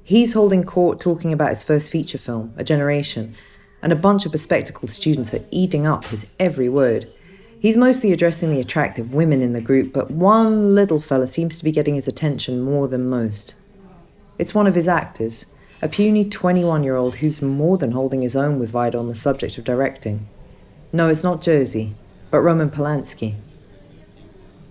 He's 0.04 0.34
holding 0.34 0.64
court 0.64 1.00
talking 1.00 1.34
about 1.34 1.50
his 1.50 1.64
first 1.64 1.90
feature 1.90 2.20
film, 2.20 2.54
A 2.56 2.64
Generation, 2.64 3.36
and 3.82 3.92
a 3.92 3.96
bunch 3.96 4.28
of 4.28 4.32
bespectacled 4.32 4.92
students 4.92 5.34
are 5.34 5.44
eating 5.50 5.88
up 5.88 6.06
his 6.06 6.28
every 6.40 6.70
word. 6.70 7.12
He's 7.60 7.76
mostly 7.76 8.12
addressing 8.12 8.52
the 8.52 8.60
attractive 8.60 9.16
women 9.16 9.42
in 9.42 9.54
the 9.54 9.62
group, 9.62 9.92
but 9.92 10.12
one 10.12 10.76
little 10.76 11.00
fella 11.00 11.26
seems 11.26 11.58
to 11.58 11.64
be 11.64 11.72
getting 11.72 11.96
his 11.96 12.08
attention 12.08 12.62
more 12.62 12.88
than 12.88 13.10
most. 13.10 13.56
It's 14.38 14.54
one 14.54 14.68
of 14.68 14.76
his 14.76 14.88
actors, 14.88 15.48
a 15.86 15.88
puny 15.88 16.28
21 16.28 16.84
year 16.84 16.96
old 16.96 17.18
who's 17.18 17.44
more 17.44 17.78
than 17.78 17.92
holding 17.92 18.24
his 18.24 18.36
own 18.36 18.58
with 18.58 18.72
Wajda 18.72 18.96
on 18.96 19.08
the 19.08 19.14
subject 19.14 19.56
of 19.60 19.64
directing. 19.64 20.28
No, 20.92 21.10
it's 21.10 21.24
not 21.24 21.42
Jerzy, 21.42 21.94
but 22.32 22.40
Roman 22.40 22.72
Polanski. 22.72 23.36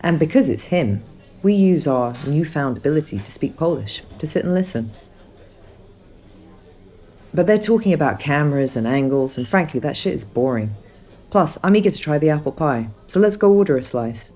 And 0.00 0.18
because 0.18 0.48
it's 0.48 0.66
him, 0.66 1.04
We 1.44 1.54
use 1.54 1.86
our 1.86 2.14
newfound 2.26 2.78
ability 2.78 3.18
to 3.18 3.30
speak 3.30 3.56
Polish 3.56 4.02
to 4.18 4.26
sit 4.26 4.44
and 4.44 4.54
listen. 4.54 4.90
But 7.32 7.46
they're 7.46 7.58
talking 7.58 7.92
about 7.92 8.18
cameras 8.18 8.74
and 8.74 8.86
angles, 8.86 9.38
and 9.38 9.46
frankly, 9.46 9.78
that 9.80 9.96
shit 9.96 10.14
is 10.14 10.24
boring. 10.24 10.74
Plus, 11.30 11.58
I'm 11.62 11.76
eager 11.76 11.90
to 11.90 11.98
try 11.98 12.18
the 12.18 12.30
apple 12.30 12.50
pie, 12.50 12.88
so 13.06 13.20
let's 13.20 13.36
go 13.36 13.52
order 13.52 13.76
a 13.76 13.82
slice. 13.82 14.32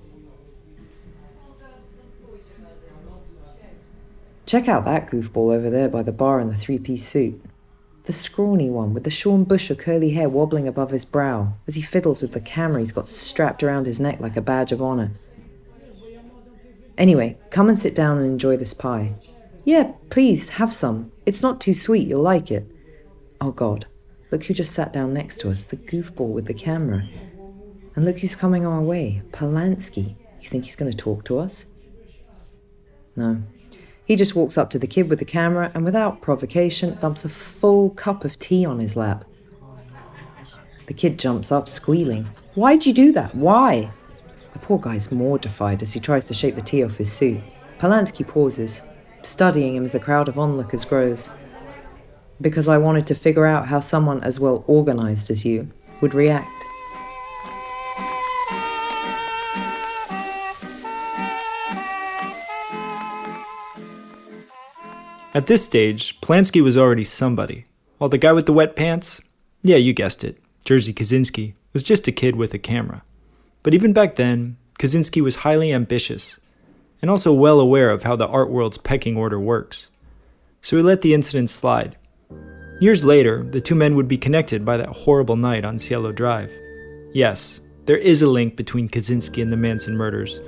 Check 4.49 4.67
out 4.67 4.87
that 4.87 5.11
goofball 5.11 5.55
over 5.55 5.69
there 5.69 5.91
by 5.91 6.03
the 6.03 6.11
bar 6.11 6.41
in 6.41 6.49
the 6.49 6.57
three 6.57 6.79
piece 6.79 7.07
suit. 7.07 7.39
The 8.05 8.15
scrawny 8.15 8.71
one 8.71 8.95
with 8.95 9.05
the 9.05 9.11
Sean 9.11 9.45
Busher 9.45 9.75
curly 9.75 10.13
hair 10.13 10.31
wobbling 10.31 10.67
above 10.67 10.91
his 10.91 11.05
brow 11.05 11.53
as 11.67 11.75
he 11.75 11.83
fiddles 11.83 12.23
with 12.23 12.33
the 12.33 12.41
camera 12.41 12.79
he's 12.79 12.91
got 12.91 13.07
strapped 13.07 13.63
around 13.63 13.85
his 13.85 14.01
neck 14.01 14.21
like 14.21 14.39
a 14.39 14.41
badge 14.41 14.73
of 14.73 14.81
honor. 14.81 15.11
Anyway, 16.97 17.37
come 17.51 17.69
and 17.69 17.79
sit 17.79 17.95
down 17.95 18.17
and 18.17 18.27
enjoy 18.27 18.57
this 18.57 18.73
pie. 18.73 19.17
Yeah, 19.67 19.93
please, 20.09 20.49
have 20.49 20.73
some. 20.73 21.13
It's 21.27 21.43
not 21.43 21.61
too 21.61 21.75
sweet, 21.75 22.09
you'll 22.09 22.23
like 22.23 22.51
it. 22.51 22.67
Oh 23.43 23.53
god, 23.53 23.85
look 24.31 24.45
who 24.45 24.55
just 24.55 24.73
sat 24.73 24.95
down 24.95 25.13
next 25.13 25.43
to 25.43 25.51
us, 25.51 25.67
the 25.67 25.77
goofball 25.77 26.31
with 26.31 26.47
the 26.47 26.55
camera. 26.55 27.05
And 27.95 28.07
look 28.07 28.21
who's 28.21 28.35
coming 28.35 28.65
our 28.65 28.81
way, 28.81 29.21
Polanski. 29.31 30.17
You 30.41 30.49
think 30.49 30.65
he's 30.65 30.77
going 30.77 30.91
to 30.91 30.97
talk 30.97 31.27
to 31.27 31.39
us? 31.39 31.67
No, 33.15 33.43
he 34.09 34.17
just 34.17 34.35
walks 34.35 34.57
up 34.57 34.71
to 34.71 34.79
the 34.79 34.87
kid 34.87 35.11
with 35.11 35.19
the 35.19 35.25
camera 35.27 35.71
and, 35.75 35.85
without 35.85 36.23
provocation, 36.23 36.97
dumps 36.99 37.27
a 37.27 37.29
full 37.29 37.91
cup 37.91 38.25
of 38.25 38.39
tea 38.39 38.65
on 38.65 38.79
his 38.79 38.97
lap. 38.97 39.27
The 40.87 40.95
kid 40.95 41.19
jumps 41.19 41.53
up, 41.53 41.69
squealing. 41.69 42.27
Why'd 42.55 42.87
you 42.87 42.95
do 42.95 43.13
that? 43.13 43.35
Why? 43.35 43.91
The 44.55 44.61
poor 44.61 44.79
guy's 44.79 45.13
mortified 45.13 45.83
as 45.83 45.93
he 45.93 46.01
tries 46.01 46.25
to 46.25 46.35
shake 46.35 46.55
the 46.55 46.63
tea 46.63 46.83
off 46.83 46.97
his 46.97 47.13
suit. 47.13 47.43
Polanski 47.79 48.27
pauses, 48.27 48.81
studying 49.23 49.75
him 49.75 49.85
as 49.85 49.93
the 49.93 50.01
crowd 50.01 50.27
of 50.27 50.39
onlookers 50.39 50.87
grows. 50.87 51.29
Because 52.41 52.67
I 52.67 52.79
wanted 52.79 53.07
to 53.09 53.15
figure 53.15 53.45
out 53.45 53.69
how 53.69 53.81
someone 53.81 54.23
as 54.25 54.41
well 54.41 54.65
organized 54.67 55.31
as 55.31 55.45
you 55.45 55.71
would 56.01 56.15
react. 56.15 56.58
At 65.39 65.47
this 65.47 65.65
stage, 65.65 66.21
Polanski 66.21 66.61
was 66.61 66.77
already 66.77 67.05
somebody, 67.05 67.67
while 67.99 68.11
the 68.11 68.19
guy 68.19 68.33
with 68.33 68.47
the 68.47 68.53
wet 68.53 68.75
pants, 68.75 69.21
yeah, 69.63 69.77
you 69.77 69.93
guessed 69.93 70.25
it, 70.25 70.43
Jerzy 70.65 70.93
Kosinski, 70.93 71.55
was 71.73 71.85
just 71.85 72.09
a 72.09 72.13
kid 72.13 72.35
with 72.35 72.55
a 72.55 72.59
camera. 72.59 73.05
But 73.63 73.73
even 73.73 73.93
back 73.93 74.17
then, 74.17 74.57
Kosinski 74.81 75.23
was 75.23 75.47
highly 75.47 75.73
ambitious, 75.73 76.41
and 77.01 77.09
also 77.09 77.33
well 77.33 77.61
aware 77.61 77.91
of 77.91 78.03
how 78.03 78.17
the 78.17 78.27
art 78.27 78.51
world's 78.51 78.79
pecking 78.79 79.17
order 79.17 79.39
works. 79.39 79.93
So 80.61 80.77
he 80.77 80.83
let 80.83 81.03
the 81.03 81.15
incident 81.15 81.51
slide. 81.51 81.97
Years 82.81 83.05
later, 83.05 83.45
the 83.45 83.61
two 83.61 83.77
men 83.77 83.95
would 83.95 84.09
be 84.09 84.19
connected 84.19 84.65
by 84.65 84.77
that 84.77 84.89
horrible 84.89 85.37
night 85.37 85.65
on 85.65 85.79
Cielo 85.79 86.11
Drive. 86.11 86.51
Yes, 87.15 87.61
there 87.85 87.97
is 87.97 88.23
a 88.23 88.29
link 88.29 88.57
between 88.57 88.89
Kosinski 88.89 89.41
and 89.41 89.53
the 89.53 89.57
Manson 89.57 89.97
murders, 89.97 90.41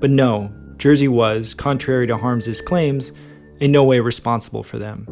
but 0.00 0.10
no, 0.10 0.52
Jerzy 0.76 1.08
was, 1.08 1.54
contrary 1.54 2.06
to 2.08 2.18
Harms's 2.18 2.60
claims, 2.60 3.12
in 3.60 3.72
no 3.72 3.84
way 3.84 4.00
responsible 4.00 4.62
for 4.62 4.78
them. 4.78 5.04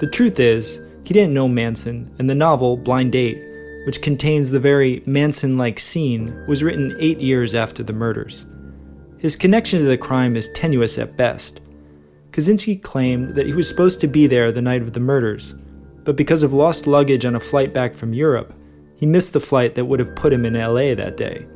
The 0.00 0.10
truth 0.10 0.40
is, 0.40 0.80
he 1.04 1.14
didn't 1.14 1.34
know 1.34 1.48
Manson, 1.48 2.14
and 2.18 2.28
the 2.28 2.34
novel, 2.34 2.76
Blind 2.76 3.12
Date, 3.12 3.38
which 3.84 4.02
contains 4.02 4.50
the 4.50 4.60
very 4.60 5.02
Manson 5.06 5.58
like 5.58 5.78
scene, 5.78 6.44
was 6.46 6.62
written 6.62 6.96
eight 7.00 7.18
years 7.18 7.54
after 7.54 7.82
the 7.82 7.92
murders. 7.92 8.46
His 9.18 9.36
connection 9.36 9.80
to 9.80 9.86
the 9.86 9.98
crime 9.98 10.36
is 10.36 10.50
tenuous 10.52 10.98
at 10.98 11.16
best. 11.16 11.60
Kosinski 12.30 12.80
claimed 12.80 13.34
that 13.34 13.46
he 13.46 13.52
was 13.52 13.68
supposed 13.68 14.00
to 14.00 14.06
be 14.06 14.26
there 14.26 14.52
the 14.52 14.62
night 14.62 14.82
of 14.82 14.92
the 14.92 15.00
murders, 15.00 15.54
but 16.04 16.16
because 16.16 16.42
of 16.42 16.52
lost 16.52 16.86
luggage 16.86 17.24
on 17.24 17.34
a 17.34 17.40
flight 17.40 17.74
back 17.74 17.94
from 17.94 18.14
Europe, 18.14 18.54
he 18.96 19.06
missed 19.06 19.32
the 19.32 19.40
flight 19.40 19.74
that 19.74 19.86
would 19.86 19.98
have 19.98 20.14
put 20.14 20.32
him 20.32 20.44
in 20.44 20.54
LA 20.54 20.94
that 20.94 21.16
day. 21.16 21.46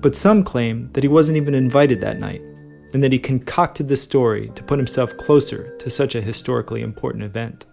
But 0.00 0.16
some 0.16 0.42
claim 0.42 0.90
that 0.92 1.04
he 1.04 1.08
wasn't 1.08 1.36
even 1.36 1.54
invited 1.54 2.00
that 2.00 2.18
night 2.18 2.42
and 2.92 3.02
that 3.02 3.12
he 3.12 3.18
concocted 3.18 3.88
the 3.88 3.96
story 3.96 4.50
to 4.54 4.62
put 4.62 4.78
himself 4.78 5.16
closer 5.16 5.76
to 5.78 5.90
such 5.90 6.14
a 6.14 6.20
historically 6.20 6.82
important 6.82 7.24
event. 7.24 7.66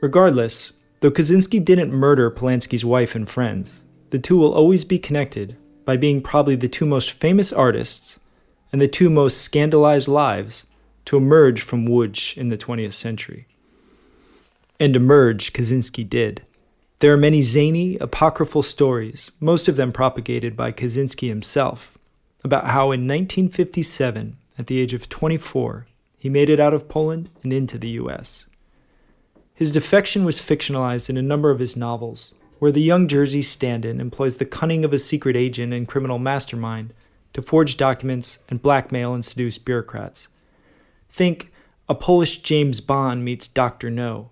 Regardless, 0.00 0.72
though 1.00 1.10
Kosinski 1.10 1.64
didn't 1.64 1.92
murder 1.92 2.30
Polanski's 2.30 2.84
wife 2.84 3.14
and 3.14 3.28
friends, 3.28 3.82
the 4.10 4.18
two 4.18 4.36
will 4.36 4.54
always 4.54 4.84
be 4.84 4.98
connected 4.98 5.56
by 5.84 5.96
being 5.96 6.22
probably 6.22 6.56
the 6.56 6.68
two 6.68 6.86
most 6.86 7.12
famous 7.12 7.52
artists 7.52 8.20
and 8.72 8.80
the 8.80 8.88
two 8.88 9.10
most 9.10 9.38
scandalized 9.38 10.08
lives 10.08 10.66
to 11.04 11.16
emerge 11.16 11.62
from 11.62 11.86
Łódź 11.86 12.36
in 12.36 12.48
the 12.48 12.58
20th 12.58 12.94
century. 12.94 13.46
And 14.80 14.96
emerge 14.96 15.52
Kosinski 15.52 16.08
did. 16.08 16.42
There 17.00 17.12
are 17.12 17.18
many 17.18 17.42
zany, 17.42 17.96
apocryphal 17.98 18.62
stories, 18.62 19.30
most 19.38 19.68
of 19.68 19.76
them 19.76 19.92
propagated 19.92 20.56
by 20.56 20.72
Kosinski 20.72 21.28
himself, 21.28 21.93
about 22.44 22.66
how 22.66 22.92
in 22.92 23.08
1957, 23.08 24.36
at 24.58 24.66
the 24.66 24.78
age 24.78 24.92
of 24.92 25.08
24, 25.08 25.86
he 26.18 26.28
made 26.28 26.48
it 26.48 26.60
out 26.60 26.74
of 26.74 26.88
Poland 26.88 27.30
and 27.42 27.52
into 27.52 27.78
the 27.78 27.88
US. 27.90 28.46
His 29.54 29.72
defection 29.72 30.24
was 30.24 30.40
fictionalized 30.40 31.08
in 31.08 31.16
a 31.16 31.22
number 31.22 31.50
of 31.50 31.58
his 31.58 31.76
novels, 31.76 32.34
where 32.58 32.72
the 32.72 32.82
young 32.82 33.08
Jerzy 33.08 33.42
stand 33.42 33.84
in 33.84 34.00
employs 34.00 34.36
the 34.36 34.44
cunning 34.44 34.84
of 34.84 34.92
a 34.92 34.98
secret 34.98 35.36
agent 35.36 35.72
and 35.72 35.88
criminal 35.88 36.18
mastermind 36.18 36.92
to 37.32 37.42
forge 37.42 37.76
documents 37.76 38.38
and 38.48 38.62
blackmail 38.62 39.14
and 39.14 39.24
seduce 39.24 39.58
bureaucrats. 39.58 40.28
Think 41.10 41.52
a 41.88 41.94
Polish 41.94 42.42
James 42.42 42.80
Bond 42.80 43.24
meets 43.24 43.48
Dr. 43.48 43.90
No. 43.90 44.30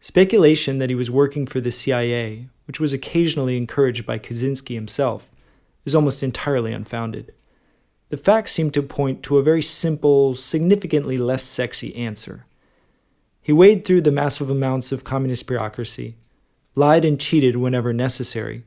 Speculation 0.00 0.78
that 0.78 0.88
he 0.88 0.94
was 0.94 1.10
working 1.10 1.46
for 1.46 1.60
the 1.60 1.72
CIA, 1.72 2.48
which 2.66 2.80
was 2.80 2.92
occasionally 2.92 3.56
encouraged 3.56 4.06
by 4.06 4.18
Kosinski 4.18 4.74
himself, 4.74 5.28
is 5.84 5.94
almost 5.94 6.22
entirely 6.22 6.72
unfounded. 6.72 7.32
The 8.12 8.16
facts 8.16 8.52
seem 8.52 8.70
to 8.72 8.82
point 8.82 9.22
to 9.22 9.38
a 9.38 9.42
very 9.42 9.62
simple, 9.62 10.34
significantly 10.34 11.16
less 11.16 11.42
sexy 11.42 11.96
answer. 11.96 12.44
He 13.40 13.52
waded 13.52 13.84
through 13.84 14.02
the 14.02 14.12
massive 14.12 14.50
amounts 14.50 14.92
of 14.92 15.02
communist 15.02 15.46
bureaucracy, 15.46 16.16
lied 16.74 17.04
and 17.04 17.18
cheated 17.18 17.56
whenever 17.56 17.92
necessary, 17.92 18.64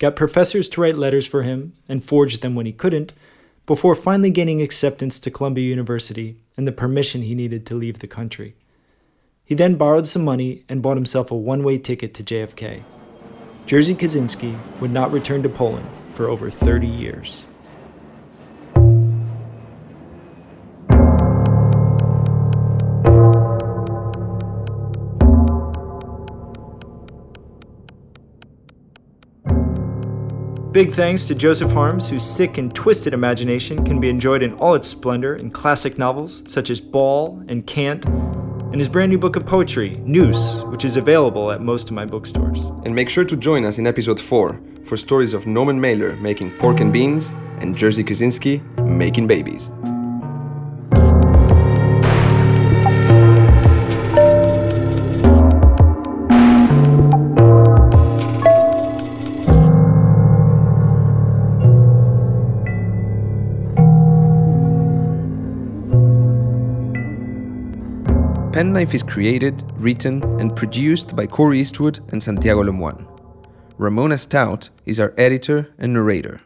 got 0.00 0.16
professors 0.16 0.68
to 0.70 0.80
write 0.80 0.96
letters 0.96 1.26
for 1.26 1.42
him 1.42 1.74
and 1.88 2.02
forged 2.02 2.40
them 2.40 2.54
when 2.54 2.66
he 2.66 2.72
couldn't, 2.72 3.12
before 3.66 3.94
finally 3.94 4.30
gaining 4.30 4.62
acceptance 4.62 5.20
to 5.20 5.30
Columbia 5.30 5.68
University 5.68 6.38
and 6.56 6.66
the 6.66 6.72
permission 6.72 7.20
he 7.20 7.34
needed 7.34 7.66
to 7.66 7.74
leave 7.74 7.98
the 7.98 8.06
country. 8.06 8.54
He 9.44 9.54
then 9.54 9.76
borrowed 9.76 10.06
some 10.06 10.24
money 10.24 10.64
and 10.66 10.82
bought 10.82 10.96
himself 10.96 11.30
a 11.30 11.36
one 11.36 11.62
way 11.62 11.76
ticket 11.76 12.14
to 12.14 12.24
JFK. 12.24 12.82
Jerzy 13.66 13.94
Kosinski 13.94 14.58
would 14.80 14.90
not 14.90 15.12
return 15.12 15.42
to 15.42 15.48
Poland 15.50 15.86
for 16.18 16.28
over 16.28 16.50
30 16.50 16.88
years. 16.88 17.46
Big 30.72 30.92
thanks 30.92 31.28
to 31.28 31.36
Joseph 31.36 31.70
Harms, 31.70 32.08
whose 32.08 32.24
sick 32.24 32.58
and 32.58 32.74
twisted 32.74 33.14
imagination 33.14 33.84
can 33.84 34.00
be 34.00 34.08
enjoyed 34.08 34.42
in 34.42 34.54
all 34.54 34.74
its 34.74 34.88
splendor 34.88 35.36
in 35.36 35.52
classic 35.52 35.98
novels 35.98 36.42
such 36.46 36.68
as 36.68 36.80
Ball 36.80 37.40
and 37.46 37.64
Cant, 37.64 38.04
and 38.06 38.74
his 38.74 38.88
brand 38.88 39.12
new 39.12 39.18
book 39.18 39.36
of 39.36 39.46
poetry, 39.46 39.90
Noose, 40.04 40.64
which 40.64 40.84
is 40.84 40.96
available 40.96 41.52
at 41.52 41.62
most 41.62 41.88
of 41.88 41.92
my 41.92 42.04
bookstores. 42.04 42.64
And 42.84 42.92
make 42.92 43.08
sure 43.08 43.24
to 43.24 43.36
join 43.36 43.64
us 43.64 43.78
in 43.78 43.86
episode 43.86 44.18
4, 44.18 44.60
for 44.88 44.96
stories 44.96 45.34
of 45.34 45.46
Norman 45.46 45.78
Mailer 45.78 46.16
making 46.16 46.50
pork 46.52 46.80
and 46.80 46.90
beans 46.90 47.34
and 47.60 47.76
Jerzy 47.76 48.02
Kosinski 48.04 48.62
making 48.86 49.26
babies. 49.26 49.70
Penknife 68.52 68.92
is 68.92 69.04
created, 69.04 69.62
written, 69.76 70.22
and 70.40 70.56
produced 70.56 71.14
by 71.14 71.26
Corey 71.26 71.60
Eastwood 71.60 72.00
and 72.10 72.20
Santiago 72.20 72.64
Lemoine. 72.64 73.17
Ramona 73.78 74.18
Stout 74.18 74.70
is 74.86 74.98
our 74.98 75.14
editor 75.16 75.72
and 75.78 75.92
narrator. 75.94 76.40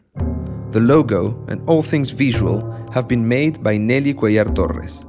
The 0.70 0.80
logo 0.80 1.42
and 1.48 1.66
all 1.66 1.80
things 1.80 2.10
visual 2.10 2.70
have 2.92 3.08
been 3.08 3.26
made 3.26 3.62
by 3.62 3.78
Nelly 3.78 4.12
Cuellar 4.12 4.54
Torres. 4.54 5.06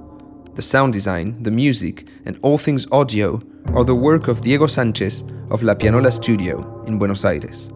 The 0.55 0.61
sound 0.61 0.93
design, 0.93 1.43
the 1.43 1.51
music, 1.51 2.07
and 2.24 2.39
all 2.41 2.57
things 2.57 2.88
audio 2.93 3.41
are 3.74 3.84
the 3.84 3.93
work 3.93 4.30
of 4.30 4.39
Diego 4.39 4.67
Sanchez 4.67 5.26
of 5.51 5.63
La 5.63 5.74
Pianola 5.74 6.11
Studio 6.11 6.82
in 6.88 6.97
Buenos 6.97 7.26
Aires. 7.26 7.69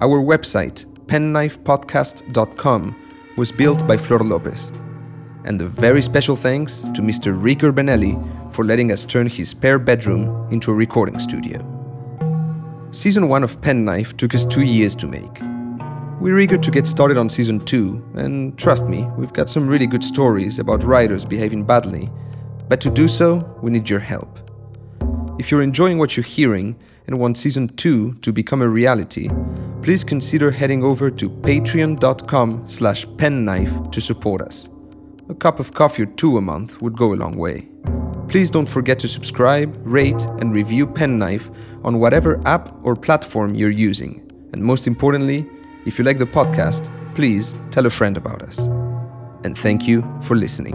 Our 0.00 0.20
website, 0.20 0.86
penknifepodcast.com, 1.06 2.96
was 3.36 3.52
built 3.52 3.86
by 3.86 3.96
Flor 3.96 4.24
Lopez. 4.24 4.72
And 5.44 5.62
a 5.62 5.66
very 5.66 6.02
special 6.02 6.34
thanks 6.34 6.82
to 6.94 7.00
Mr. 7.00 7.40
Rico 7.40 7.70
Benelli 7.70 8.18
for 8.52 8.64
letting 8.64 8.90
us 8.90 9.04
turn 9.04 9.28
his 9.28 9.50
spare 9.50 9.78
bedroom 9.78 10.48
into 10.50 10.72
a 10.72 10.74
recording 10.74 11.20
studio. 11.20 11.81
Season 12.92 13.26
1 13.26 13.42
of 13.42 13.58
Penknife 13.62 14.18
took 14.18 14.34
us 14.34 14.44
two 14.44 14.60
years 14.60 14.94
to 14.96 15.06
make. 15.06 15.40
We're 16.20 16.38
eager 16.38 16.58
to 16.58 16.70
get 16.70 16.86
started 16.86 17.16
on 17.16 17.30
season 17.30 17.58
2, 17.58 18.12
and 18.16 18.58
trust 18.58 18.86
me, 18.86 19.04
we've 19.16 19.32
got 19.32 19.48
some 19.48 19.66
really 19.66 19.86
good 19.86 20.04
stories 20.04 20.58
about 20.58 20.84
writers 20.84 21.24
behaving 21.24 21.64
badly, 21.64 22.10
but 22.68 22.82
to 22.82 22.90
do 22.90 23.08
so, 23.08 23.36
we 23.62 23.70
need 23.70 23.88
your 23.88 23.98
help. 23.98 24.40
If 25.38 25.50
you're 25.50 25.62
enjoying 25.62 25.96
what 25.96 26.18
you're 26.18 26.24
hearing 26.24 26.78
and 27.06 27.18
want 27.18 27.38
season 27.38 27.68
2 27.68 28.16
to 28.20 28.30
become 28.30 28.60
a 28.60 28.68
reality, 28.68 29.30
please 29.80 30.04
consider 30.04 30.50
heading 30.50 30.84
over 30.84 31.10
to 31.10 31.30
patreon.com 31.30 32.68
slash 32.68 33.06
penknife 33.16 33.90
to 33.90 34.02
support 34.02 34.42
us. 34.42 34.68
A 35.30 35.34
cup 35.34 35.60
of 35.60 35.72
coffee 35.72 36.02
or 36.02 36.06
two 36.06 36.36
a 36.36 36.42
month 36.42 36.82
would 36.82 36.98
go 36.98 37.14
a 37.14 37.16
long 37.16 37.38
way. 37.38 37.71
Please 38.32 38.50
don't 38.50 38.66
forget 38.66 38.98
to 39.00 39.08
subscribe, 39.08 39.78
rate, 39.84 40.22
and 40.40 40.54
review 40.54 40.86
Penknife 40.86 41.50
on 41.84 42.00
whatever 42.00 42.40
app 42.48 42.74
or 42.82 42.96
platform 42.96 43.54
you're 43.54 43.68
using. 43.68 44.26
And 44.54 44.64
most 44.64 44.86
importantly, 44.86 45.46
if 45.84 45.98
you 45.98 46.04
like 46.06 46.16
the 46.16 46.24
podcast, 46.24 46.90
please 47.14 47.54
tell 47.70 47.84
a 47.84 47.90
friend 47.90 48.16
about 48.16 48.40
us. 48.40 48.68
And 49.44 49.54
thank 49.56 49.86
you 49.86 50.00
for 50.22 50.34
listening. 50.34 50.72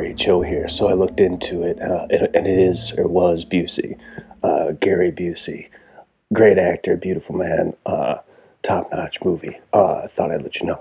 Corey, 0.00 0.14
Joe 0.14 0.40
here. 0.40 0.66
So 0.66 0.88
I 0.88 0.94
looked 0.94 1.20
into 1.20 1.62
it, 1.62 1.78
uh, 1.80 2.06
and 2.10 2.46
it 2.46 2.58
is 2.58 2.94
or 2.96 3.06
was 3.06 3.44
Busey, 3.44 3.98
uh, 4.42 4.72
Gary 4.72 5.12
Busey, 5.12 5.68
great 6.32 6.56
actor, 6.58 6.96
beautiful 6.96 7.36
man, 7.36 7.76
uh, 7.84 8.16
top 8.62 8.90
notch 8.92 9.22
movie. 9.22 9.58
Uh, 9.74 9.96
I 10.04 10.06
thought 10.06 10.30
I'd 10.30 10.40
let 10.40 10.60
you 10.60 10.68
know. 10.68 10.78